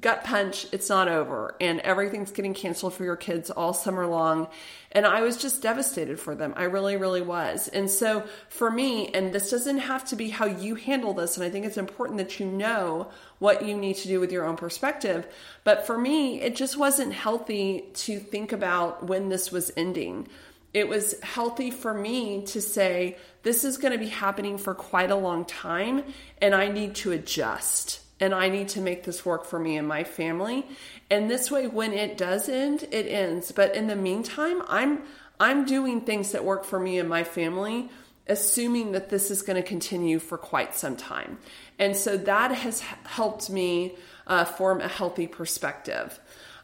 gut 0.00 0.24
punch, 0.24 0.66
it's 0.72 0.88
not 0.88 1.08
over, 1.08 1.54
and 1.60 1.80
everything's 1.80 2.30
getting 2.30 2.54
canceled 2.54 2.94
for 2.94 3.04
your 3.04 3.16
kids 3.16 3.50
all 3.50 3.72
summer 3.72 4.06
long. 4.06 4.48
And 4.92 5.06
I 5.06 5.22
was 5.22 5.36
just 5.36 5.62
devastated 5.62 6.18
for 6.18 6.34
them. 6.34 6.54
I 6.56 6.64
really, 6.64 6.96
really 6.96 7.22
was. 7.22 7.68
And 7.68 7.90
so 7.90 8.24
for 8.48 8.70
me, 8.70 9.08
and 9.08 9.32
this 9.32 9.50
doesn't 9.50 9.78
have 9.78 10.04
to 10.06 10.16
be 10.16 10.30
how 10.30 10.46
you 10.46 10.74
handle 10.74 11.14
this, 11.14 11.36
and 11.36 11.44
I 11.44 11.50
think 11.50 11.66
it's 11.66 11.76
important 11.76 12.18
that 12.18 12.38
you 12.40 12.46
know 12.46 13.08
what 13.38 13.64
you 13.64 13.76
need 13.76 13.96
to 13.96 14.08
do 14.08 14.20
with 14.20 14.32
your 14.32 14.44
own 14.44 14.56
perspective. 14.56 15.26
But 15.64 15.86
for 15.86 15.98
me, 15.98 16.40
it 16.40 16.56
just 16.56 16.76
wasn't 16.76 17.12
healthy 17.12 17.84
to 17.94 18.18
think 18.18 18.52
about 18.52 19.06
when 19.06 19.28
this 19.28 19.50
was 19.50 19.72
ending. 19.76 20.28
It 20.74 20.88
was 20.88 21.18
healthy 21.22 21.70
for 21.70 21.94
me 21.94 22.42
to 22.46 22.60
say, 22.60 23.16
this 23.42 23.64
is 23.64 23.78
going 23.78 23.92
to 23.92 23.98
be 23.98 24.08
happening 24.08 24.58
for 24.58 24.74
quite 24.74 25.10
a 25.10 25.16
long 25.16 25.44
time, 25.44 26.04
and 26.42 26.54
I 26.54 26.68
need 26.68 26.96
to 26.96 27.12
adjust 27.12 28.00
and 28.20 28.34
I 28.34 28.48
need 28.48 28.68
to 28.70 28.80
make 28.80 29.04
this 29.04 29.24
work 29.24 29.44
for 29.44 29.58
me 29.58 29.76
and 29.76 29.86
my 29.86 30.04
family. 30.04 30.66
And 31.10 31.30
this 31.30 31.50
way 31.50 31.66
when 31.66 31.92
it 31.92 32.16
does 32.16 32.48
end, 32.48 32.84
it 32.90 33.06
ends. 33.06 33.52
But 33.52 33.74
in 33.74 33.86
the 33.86 33.96
meantime, 33.96 34.62
I'm 34.68 35.02
I'm 35.38 35.66
doing 35.66 36.00
things 36.00 36.32
that 36.32 36.44
work 36.44 36.64
for 36.64 36.80
me 36.80 36.98
and 36.98 37.08
my 37.08 37.24
family, 37.24 37.90
assuming 38.26 38.92
that 38.92 39.10
this 39.10 39.30
is 39.30 39.42
going 39.42 39.62
to 39.62 39.68
continue 39.68 40.18
for 40.18 40.38
quite 40.38 40.74
some 40.74 40.96
time. 40.96 41.38
And 41.78 41.94
so 41.94 42.16
that 42.16 42.52
has 42.52 42.80
helped 43.04 43.50
me 43.50 43.96
uh, 44.26 44.46
form 44.46 44.80
a 44.80 44.88
healthy 44.88 45.26
perspective. 45.26 46.18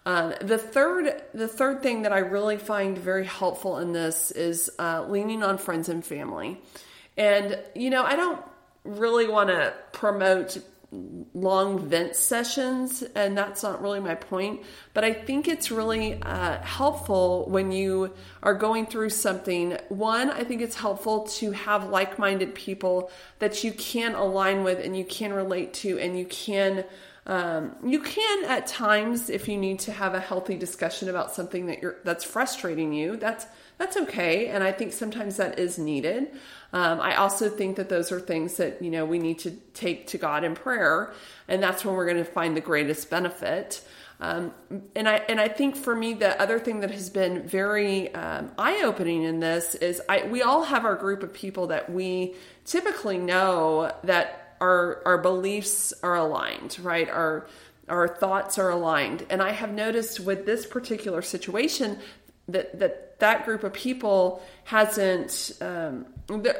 Um, 0.06 0.34
the 0.40 0.58
third, 0.58 1.22
the 1.32 1.46
third 1.46 1.82
thing 1.82 2.02
that 2.02 2.12
I 2.12 2.18
really 2.20 2.56
find 2.56 2.98
very 2.98 3.26
helpful 3.26 3.78
in 3.78 3.92
this 3.92 4.30
is 4.30 4.70
uh, 4.78 5.04
leaning 5.06 5.42
on 5.42 5.58
friends 5.58 5.88
and 5.88 6.04
family. 6.04 6.60
And 7.16 7.58
you 7.74 7.90
know, 7.90 8.02
I 8.04 8.16
don't 8.16 8.42
really 8.84 9.28
want 9.28 9.50
to 9.50 9.74
promote 9.92 10.58
long 10.92 11.78
vent 11.78 12.14
sessions, 12.14 13.02
and 13.14 13.36
that's 13.36 13.62
not 13.62 13.80
really 13.80 14.00
my 14.00 14.14
point. 14.14 14.60
But 14.92 15.04
I 15.04 15.12
think 15.12 15.48
it's 15.48 15.70
really 15.70 16.20
uh, 16.22 16.60
helpful 16.62 17.46
when 17.48 17.72
you 17.72 18.12
are 18.42 18.54
going 18.54 18.86
through 18.86 19.10
something. 19.10 19.78
One, 19.88 20.30
I 20.30 20.44
think 20.44 20.60
it's 20.60 20.76
helpful 20.76 21.24
to 21.38 21.52
have 21.52 21.88
like 21.88 22.18
minded 22.18 22.54
people 22.54 23.10
that 23.38 23.64
you 23.64 23.72
can 23.72 24.14
align 24.14 24.64
with 24.64 24.84
and 24.84 24.96
you 24.96 25.04
can 25.04 25.32
relate 25.32 25.72
to, 25.74 25.98
and 25.98 26.18
you 26.18 26.26
can. 26.26 26.84
Um, 27.24 27.76
you 27.84 28.00
can 28.00 28.46
at 28.46 28.66
times 28.66 29.30
if 29.30 29.46
you 29.46 29.56
need 29.56 29.78
to 29.80 29.92
have 29.92 30.14
a 30.14 30.18
healthy 30.18 30.56
discussion 30.56 31.08
about 31.08 31.32
something 31.32 31.66
that 31.66 31.80
you're 31.80 31.98
that's 32.02 32.24
frustrating 32.24 32.92
you 32.92 33.16
that's 33.16 33.46
that's 33.78 33.96
okay 33.96 34.48
and 34.48 34.64
i 34.64 34.72
think 34.72 34.92
sometimes 34.92 35.36
that 35.36 35.56
is 35.56 35.78
needed 35.78 36.32
um, 36.72 37.00
I 37.00 37.16
also 37.16 37.48
think 37.48 37.76
that 37.76 37.88
those 37.88 38.10
are 38.12 38.20
things 38.20 38.56
that 38.56 38.80
you 38.82 38.90
know 38.90 39.04
we 39.04 39.18
need 39.18 39.38
to 39.40 39.50
take 39.74 40.06
to 40.08 40.18
God 40.18 40.44
in 40.44 40.54
prayer, 40.54 41.12
and 41.48 41.62
that's 41.62 41.84
when 41.84 41.94
we're 41.94 42.06
going 42.06 42.24
to 42.24 42.24
find 42.24 42.56
the 42.56 42.62
greatest 42.62 43.10
benefit. 43.10 43.84
Um, 44.20 44.54
and 44.94 45.08
I 45.08 45.16
and 45.28 45.40
I 45.40 45.48
think 45.48 45.76
for 45.76 45.94
me 45.94 46.14
the 46.14 46.40
other 46.40 46.58
thing 46.58 46.80
that 46.80 46.90
has 46.92 47.10
been 47.10 47.46
very 47.46 48.14
um, 48.14 48.52
eye 48.56 48.82
opening 48.84 49.24
in 49.24 49.40
this 49.40 49.74
is 49.74 50.00
I 50.08 50.26
we 50.26 50.42
all 50.42 50.64
have 50.64 50.84
our 50.84 50.94
group 50.94 51.22
of 51.22 51.32
people 51.34 51.66
that 51.66 51.92
we 51.92 52.36
typically 52.64 53.18
know 53.18 53.92
that 54.04 54.56
our 54.60 55.02
our 55.04 55.18
beliefs 55.18 55.92
are 56.02 56.16
aligned, 56.16 56.78
right? 56.80 57.08
Our 57.08 57.48
our 57.88 58.08
thoughts 58.08 58.58
are 58.58 58.70
aligned, 58.70 59.26
and 59.28 59.42
I 59.42 59.50
have 59.50 59.72
noticed 59.72 60.20
with 60.20 60.46
this 60.46 60.64
particular 60.64 61.20
situation 61.20 61.98
that 62.48 62.78
that 62.78 63.18
that 63.20 63.44
group 63.44 63.62
of 63.64 63.72
people 63.72 64.42
hasn't 64.64 65.52
um, 65.60 66.06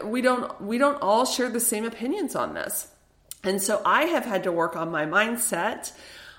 we 0.05 0.21
don't 0.21 0.61
we 0.61 0.79
don't 0.79 1.01
all 1.03 1.25
share 1.25 1.49
the 1.49 1.61
same 1.61 1.85
opinions 1.85 2.37
on 2.37 2.55
this 2.55 2.89
and 3.43 3.61
so 3.61 3.83
i 3.85 4.05
have 4.05 4.25
had 4.25 4.45
to 4.45 4.53
work 4.53 4.77
on 4.77 4.91
my 4.91 5.05
mindset 5.05 5.93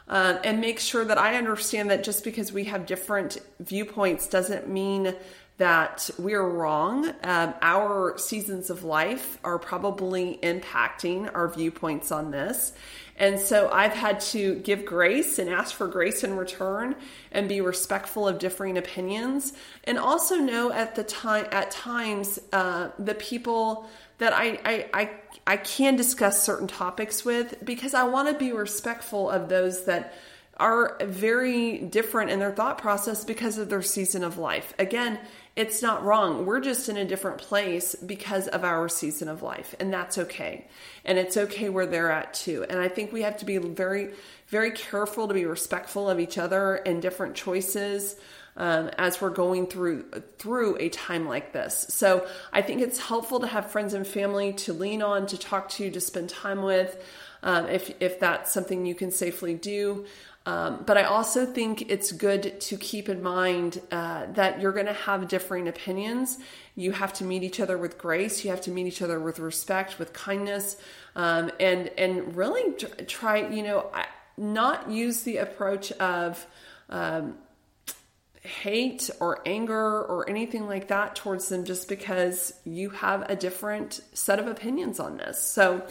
uh, 0.08 0.38
and 0.44 0.62
make 0.62 0.80
sure 0.80 1.04
that 1.04 1.18
i 1.18 1.36
understand 1.36 1.90
that 1.90 2.04
just 2.04 2.24
because 2.24 2.54
we 2.54 2.66
have 2.66 2.86
different 2.86 3.38
viewpoints 3.60 4.28
doesn't 4.28 4.70
mean 4.70 5.14
that 5.58 6.10
we're 6.18 6.48
wrong. 6.48 7.14
Um, 7.24 7.54
our 7.62 8.18
seasons 8.18 8.70
of 8.70 8.84
life 8.84 9.38
are 9.44 9.60
probably 9.60 10.40
impacting 10.42 11.30
our 11.34 11.48
viewpoints 11.48 12.12
on 12.12 12.32
this. 12.32 12.74
And 13.18 13.40
so 13.40 13.70
I've 13.72 13.94
had 13.94 14.20
to 14.22 14.56
give 14.56 14.86
grace 14.86 15.38
and 15.38 15.50
ask 15.50 15.76
for 15.76 15.88
grace 15.88 16.24
in 16.24 16.36
return 16.36 16.96
and 17.32 17.48
be 17.48 17.62
respectful 17.62 18.28
of 18.28 18.40
differing 18.40 18.78
opinions. 18.78 19.54
And 19.84 20.00
also 20.00 20.36
know 20.36 20.72
at 20.72 20.96
the 20.96 21.04
time, 21.04 21.46
at 21.52 21.72
times, 21.72 22.40
uh, 22.52 22.90
the 22.98 23.16
people 23.16 23.88
that 24.18 24.34
I, 24.34 24.60
I, 24.66 24.90
I, 24.94 25.12
I 25.46 25.58
can 25.58 25.96
discuss 25.96 26.42
certain 26.44 26.68
topics 26.68 27.24
with 27.24 27.64
because 27.64 27.94
I 27.94 28.04
want 28.04 28.30
to 28.30 28.36
be 28.38 28.52
respectful 28.52 29.30
of 29.30 29.50
those 29.50 29.86
that 29.86 30.14
are 30.58 30.98
very 31.04 31.80
different 31.80 32.30
in 32.30 32.40
their 32.40 32.52
thought 32.52 32.78
process 32.78 33.26
because 33.26 33.58
of 33.58 33.70
their 33.70 33.82
season 33.82 34.24
of 34.24 34.38
life. 34.38 34.74
Again, 34.78 35.20
it's 35.56 35.84
not 35.84 36.04
wrong. 36.04 36.46
We're 36.46 36.62
just 36.62 36.90
in 36.90 36.98
a 36.98 37.06
different 37.06 37.38
place 37.38 37.94
because 37.96 38.48
of 38.48 38.64
our 38.64 38.90
season 38.90 39.28
of 39.28 39.44
life, 39.44 39.76
and 39.80 39.94
that's 39.94 40.18
okay. 40.18 40.68
And 41.06 41.20
it's 41.20 41.38
okay 41.38 41.70
where 41.70 41.86
they're 41.86 42.12
at 42.12 42.34
too. 42.34 42.66
And 42.68 42.80
I 42.80 42.88
think 42.88 43.12
we 43.12 43.22
have 43.22 43.38
to 43.38 43.46
be 43.46 43.58
very, 43.58 44.14
very 44.48 44.72
careful 44.72 45.28
to 45.28 45.34
be 45.34 45.46
respectful 45.46 46.10
of 46.10 46.20
each 46.20 46.40
other 46.40 46.76
and 46.76 47.02
different 47.02 47.36
choices. 47.36 48.16
Um, 48.56 48.92
as 49.00 49.20
we're 49.20 49.32
going 49.32 49.66
through 49.66 50.04
through 50.38 50.78
a 50.80 50.90
time 50.90 51.28
like 51.28 51.54
this. 51.54 51.88
So 51.90 52.28
I 52.52 52.62
think 52.62 52.82
it's 52.82 53.00
helpful 53.00 53.40
to 53.40 53.48
have 53.48 53.72
friends 53.72 53.96
and 53.96 54.06
family 54.06 54.54
to 54.54 54.74
lean 54.74 55.02
on, 55.02 55.26
to 55.28 55.40
talk 55.40 55.70
to, 55.70 55.90
to 55.90 56.00
spend 56.00 56.30
time 56.30 56.62
with, 56.62 57.04
um, 57.42 57.66
if 57.66 57.92
if 58.00 58.20
that's 58.20 58.52
something 58.52 58.86
you 58.86 58.94
can 58.94 59.10
safely 59.10 59.56
do. 59.56 60.06
Um, 60.46 60.84
but 60.86 60.98
I 60.98 61.04
also 61.04 61.46
think 61.46 61.90
it's 61.90 62.12
good 62.12 62.60
to 62.62 62.78
keep 62.78 63.08
in 63.08 63.24
mind 63.24 63.82
uh, 63.92 64.26
that 64.34 64.60
you're 64.60 64.74
going 64.74 64.88
to 64.88 64.94
have 64.94 65.28
differing 65.30 65.70
opinions. 65.70 66.38
You 66.76 66.92
have 66.92 67.14
to 67.14 67.24
meet 67.24 67.44
each 67.44 67.62
other 67.62 67.78
with 67.78 67.98
grace. 67.98 68.44
You 68.44 68.52
have 68.52 68.62
to 68.62 68.72
meet 68.72 68.86
each 68.88 69.02
other 69.02 69.20
with 69.20 69.40
respect, 69.40 70.00
with 70.00 70.12
kindness, 70.12 70.78
um, 71.16 71.50
and 71.60 71.90
and 71.98 72.36
really 72.36 72.74
try. 73.08 73.48
You 73.48 73.64
know, 73.64 73.92
not 74.38 74.90
use 74.90 75.22
the 75.24 75.38
approach 75.38 75.92
of 75.94 76.46
um, 76.90 77.36
hate 78.42 79.10
or 79.20 79.40
anger 79.46 80.02
or 80.04 80.30
anything 80.30 80.68
like 80.68 80.90
that 80.90 81.16
towards 81.16 81.48
them 81.48 81.64
just 81.64 81.88
because 81.88 82.54
you 82.66 82.90
have 82.90 83.30
a 83.30 83.36
different 83.36 84.02
set 84.14 84.40
of 84.40 84.48
opinions 84.48 85.00
on 85.00 85.18
this. 85.18 85.42
So 85.42 85.88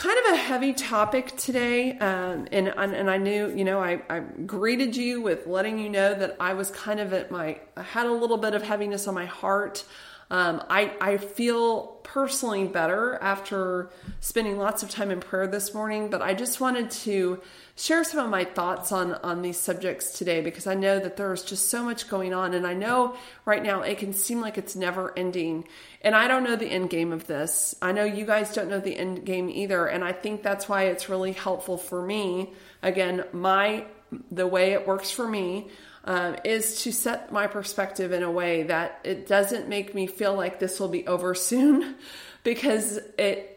kind 0.00 0.18
of 0.18 0.32
a 0.32 0.36
heavy 0.38 0.72
topic 0.72 1.36
today 1.36 1.92
um, 1.98 2.48
and, 2.52 2.68
and 2.68 3.10
i 3.10 3.18
knew 3.18 3.54
you 3.54 3.66
know 3.66 3.78
I, 3.82 4.00
I 4.08 4.20
greeted 4.20 4.96
you 4.96 5.20
with 5.20 5.46
letting 5.46 5.78
you 5.78 5.90
know 5.90 6.14
that 6.14 6.38
i 6.40 6.54
was 6.54 6.70
kind 6.70 7.00
of 7.00 7.12
at 7.12 7.30
my 7.30 7.60
i 7.76 7.82
had 7.82 8.06
a 8.06 8.12
little 8.12 8.38
bit 8.38 8.54
of 8.54 8.62
heaviness 8.62 9.06
on 9.06 9.14
my 9.14 9.26
heart 9.26 9.84
um, 10.30 10.62
I, 10.70 10.92
I 11.00 11.16
feel 11.16 11.98
personally 12.04 12.66
better 12.66 13.18
after 13.20 13.90
spending 14.20 14.58
lots 14.58 14.82
of 14.84 14.90
time 14.90 15.10
in 15.10 15.18
prayer 15.18 15.48
this 15.48 15.74
morning, 15.74 16.08
but 16.08 16.22
I 16.22 16.34
just 16.34 16.60
wanted 16.60 16.90
to 16.92 17.40
share 17.74 18.04
some 18.04 18.24
of 18.24 18.30
my 18.30 18.44
thoughts 18.44 18.92
on, 18.92 19.14
on 19.14 19.42
these 19.42 19.58
subjects 19.58 20.12
today 20.12 20.40
because 20.40 20.68
I 20.68 20.74
know 20.74 21.00
that 21.00 21.16
there's 21.16 21.42
just 21.42 21.68
so 21.68 21.82
much 21.82 22.08
going 22.08 22.32
on. 22.32 22.54
And 22.54 22.64
I 22.64 22.74
know 22.74 23.16
right 23.44 23.62
now 23.62 23.82
it 23.82 23.98
can 23.98 24.12
seem 24.12 24.40
like 24.40 24.56
it's 24.56 24.76
never 24.76 25.16
ending. 25.18 25.66
And 26.02 26.14
I 26.14 26.28
don't 26.28 26.44
know 26.44 26.56
the 26.56 26.66
end 26.66 26.90
game 26.90 27.12
of 27.12 27.26
this. 27.26 27.74
I 27.82 27.90
know 27.90 28.04
you 28.04 28.24
guys 28.24 28.52
don't 28.52 28.68
know 28.68 28.80
the 28.80 28.96
end 28.96 29.24
game 29.24 29.48
either. 29.48 29.86
And 29.86 30.04
I 30.04 30.12
think 30.12 30.42
that's 30.42 30.68
why 30.68 30.84
it's 30.84 31.08
really 31.08 31.32
helpful 31.32 31.76
for 31.76 32.00
me. 32.02 32.52
Again, 32.82 33.24
my 33.32 33.84
the 34.30 34.46
way 34.46 34.72
it 34.72 34.86
works 34.86 35.10
for 35.10 35.26
me 35.26 35.68
um, 36.04 36.36
is 36.44 36.82
to 36.82 36.92
set 36.92 37.30
my 37.30 37.46
perspective 37.46 38.12
in 38.12 38.22
a 38.22 38.30
way 38.30 38.62
that 38.64 39.00
it 39.04 39.26
doesn't 39.26 39.68
make 39.68 39.94
me 39.94 40.06
feel 40.06 40.34
like 40.34 40.58
this 40.58 40.80
will 40.80 40.88
be 40.88 41.06
over 41.06 41.34
soon 41.34 41.96
because 42.42 42.98
it 43.18 43.56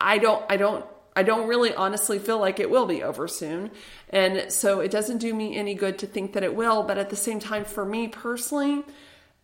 I, 0.00 0.18
don't 0.18 0.44
I 0.48 0.56
don't 0.56 0.84
I 1.16 1.22
don't 1.22 1.48
really 1.48 1.72
honestly 1.74 2.18
feel 2.18 2.38
like 2.38 2.60
it 2.60 2.70
will 2.70 2.86
be 2.86 3.02
over 3.02 3.28
soon. 3.28 3.70
And 4.10 4.52
so 4.52 4.80
it 4.80 4.90
doesn't 4.90 5.18
do 5.18 5.32
me 5.32 5.56
any 5.56 5.74
good 5.74 5.98
to 6.00 6.06
think 6.06 6.32
that 6.32 6.42
it 6.42 6.54
will, 6.54 6.82
but 6.82 6.98
at 6.98 7.10
the 7.10 7.16
same 7.16 7.38
time 7.40 7.64
for 7.64 7.84
me 7.84 8.08
personally, 8.08 8.84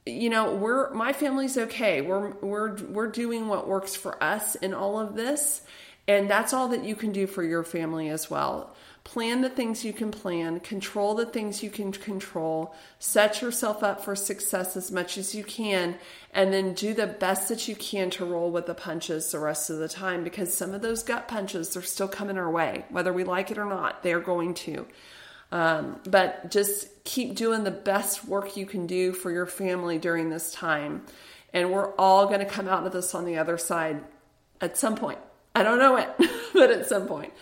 you 0.06 0.30
know, 0.30 0.54
we're 0.54 0.92
my 0.92 1.12
family's 1.12 1.56
okay. 1.56 2.00
We're 2.00 2.30
we're 2.40 2.74
we're 2.84 3.10
doing 3.10 3.48
what 3.48 3.68
works 3.68 3.94
for 3.94 4.22
us 4.22 4.54
in 4.56 4.74
all 4.74 4.98
of 4.98 5.14
this, 5.14 5.62
and 6.08 6.28
that's 6.28 6.52
all 6.52 6.68
that 6.68 6.84
you 6.84 6.96
can 6.96 7.12
do 7.12 7.26
for 7.26 7.42
your 7.42 7.62
family 7.62 8.08
as 8.08 8.30
well. 8.30 8.74
Plan 9.10 9.40
the 9.40 9.48
things 9.48 9.84
you 9.84 9.92
can 9.92 10.12
plan, 10.12 10.60
control 10.60 11.16
the 11.16 11.26
things 11.26 11.64
you 11.64 11.70
can 11.70 11.90
control, 11.90 12.72
set 13.00 13.42
yourself 13.42 13.82
up 13.82 14.04
for 14.04 14.14
success 14.14 14.76
as 14.76 14.92
much 14.92 15.18
as 15.18 15.34
you 15.34 15.42
can, 15.42 15.96
and 16.32 16.52
then 16.52 16.74
do 16.74 16.94
the 16.94 17.08
best 17.08 17.48
that 17.48 17.66
you 17.66 17.74
can 17.74 18.10
to 18.10 18.24
roll 18.24 18.52
with 18.52 18.66
the 18.66 18.74
punches 18.74 19.32
the 19.32 19.40
rest 19.40 19.68
of 19.68 19.78
the 19.78 19.88
time 19.88 20.22
because 20.22 20.54
some 20.54 20.74
of 20.74 20.80
those 20.80 21.02
gut 21.02 21.26
punches 21.26 21.76
are 21.76 21.82
still 21.82 22.06
coming 22.06 22.38
our 22.38 22.48
way. 22.48 22.84
Whether 22.88 23.12
we 23.12 23.24
like 23.24 23.50
it 23.50 23.58
or 23.58 23.64
not, 23.64 24.04
they're 24.04 24.20
going 24.20 24.54
to. 24.54 24.86
Um, 25.50 25.98
but 26.08 26.52
just 26.52 27.02
keep 27.02 27.34
doing 27.34 27.64
the 27.64 27.72
best 27.72 28.24
work 28.26 28.56
you 28.56 28.64
can 28.64 28.86
do 28.86 29.12
for 29.12 29.32
your 29.32 29.46
family 29.46 29.98
during 29.98 30.30
this 30.30 30.52
time. 30.52 31.02
And 31.52 31.72
we're 31.72 31.92
all 31.96 32.26
going 32.26 32.38
to 32.38 32.46
come 32.46 32.68
out 32.68 32.86
of 32.86 32.92
this 32.92 33.12
on 33.12 33.24
the 33.24 33.38
other 33.38 33.58
side 33.58 34.04
at 34.60 34.76
some 34.78 34.94
point. 34.94 35.18
I 35.52 35.64
don't 35.64 35.80
know 35.80 35.96
it, 35.96 36.10
but 36.54 36.70
at 36.70 36.86
some 36.86 37.08
point. 37.08 37.32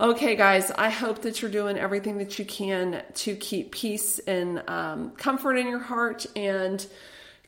Okay, 0.00 0.34
guys, 0.34 0.70
I 0.70 0.88
hope 0.88 1.20
that 1.22 1.42
you're 1.42 1.50
doing 1.50 1.76
everything 1.76 2.16
that 2.18 2.38
you 2.38 2.46
can 2.46 3.02
to 3.16 3.36
keep 3.36 3.70
peace 3.70 4.18
and 4.20 4.66
um, 4.66 5.10
comfort 5.10 5.56
in 5.56 5.66
your 5.66 5.78
heart 5.78 6.24
and 6.34 6.86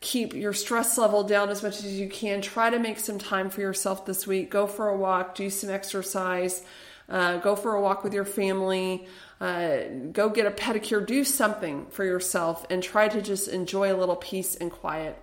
keep 0.01 0.35
your 0.35 0.53
stress 0.53 0.99
level 0.99 1.23
down 1.23 1.49
as 1.49 1.63
much 1.63 1.79
as 1.79 1.99
you 1.99 2.11
can. 2.11 2.43
Try 2.43 2.69
to 2.69 2.79
make 2.79 2.99
some 2.99 3.19
time 3.19 3.49
for 3.49 3.63
yourself 3.63 4.05
this 4.05 4.27
week. 4.27 4.51
Go 4.51 4.67
for 4.67 4.91
a 4.91 4.97
walk, 4.99 5.35
do 5.35 5.49
some 5.49 5.71
exercise, 5.71 6.63
uh, 7.09 7.39
go 7.39 7.57
for 7.57 7.75
a 7.75 7.81
walk 7.81 8.05
with 8.05 8.13
your 8.13 8.27
family, 8.27 9.07
uh, 9.41 9.79
go 10.13 10.29
get 10.29 10.45
a 10.45 10.51
pedicure, 10.51 11.07
do 11.07 11.25
something 11.25 11.87
for 11.87 12.05
yourself, 12.05 12.67
and 12.69 12.83
try 12.83 13.09
to 13.09 13.23
just 13.23 13.49
enjoy 13.49 13.91
a 13.91 13.97
little 13.97 14.17
peace 14.17 14.57
and 14.57 14.71
quiet. 14.71 15.17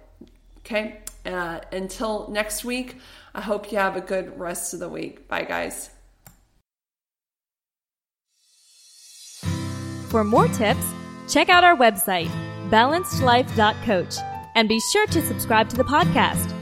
Okay? 0.62 1.02
Uh, 1.28 1.60
until 1.72 2.28
next 2.32 2.66
week, 2.66 2.98
I 3.36 3.42
hope 3.42 3.72
you 3.72 3.78
have 3.78 3.96
a 3.96 4.02
good 4.02 4.40
rest 4.40 4.74
of 4.74 4.80
the 4.80 4.90
week. 4.90 5.28
Bye, 5.28 5.44
guys. 5.44 5.92
For 10.10 10.24
more 10.24 10.48
tips, 10.48 10.86
check 11.28 11.50
out 11.50 11.64
our 11.64 11.76
website, 11.76 12.32
balancedlife.coach, 12.72 14.16
and 14.56 14.68
be 14.68 14.80
sure 14.80 15.06
to 15.06 15.22
subscribe 15.22 15.70
to 15.70 15.76
the 15.78 15.84
podcast. 15.84 16.59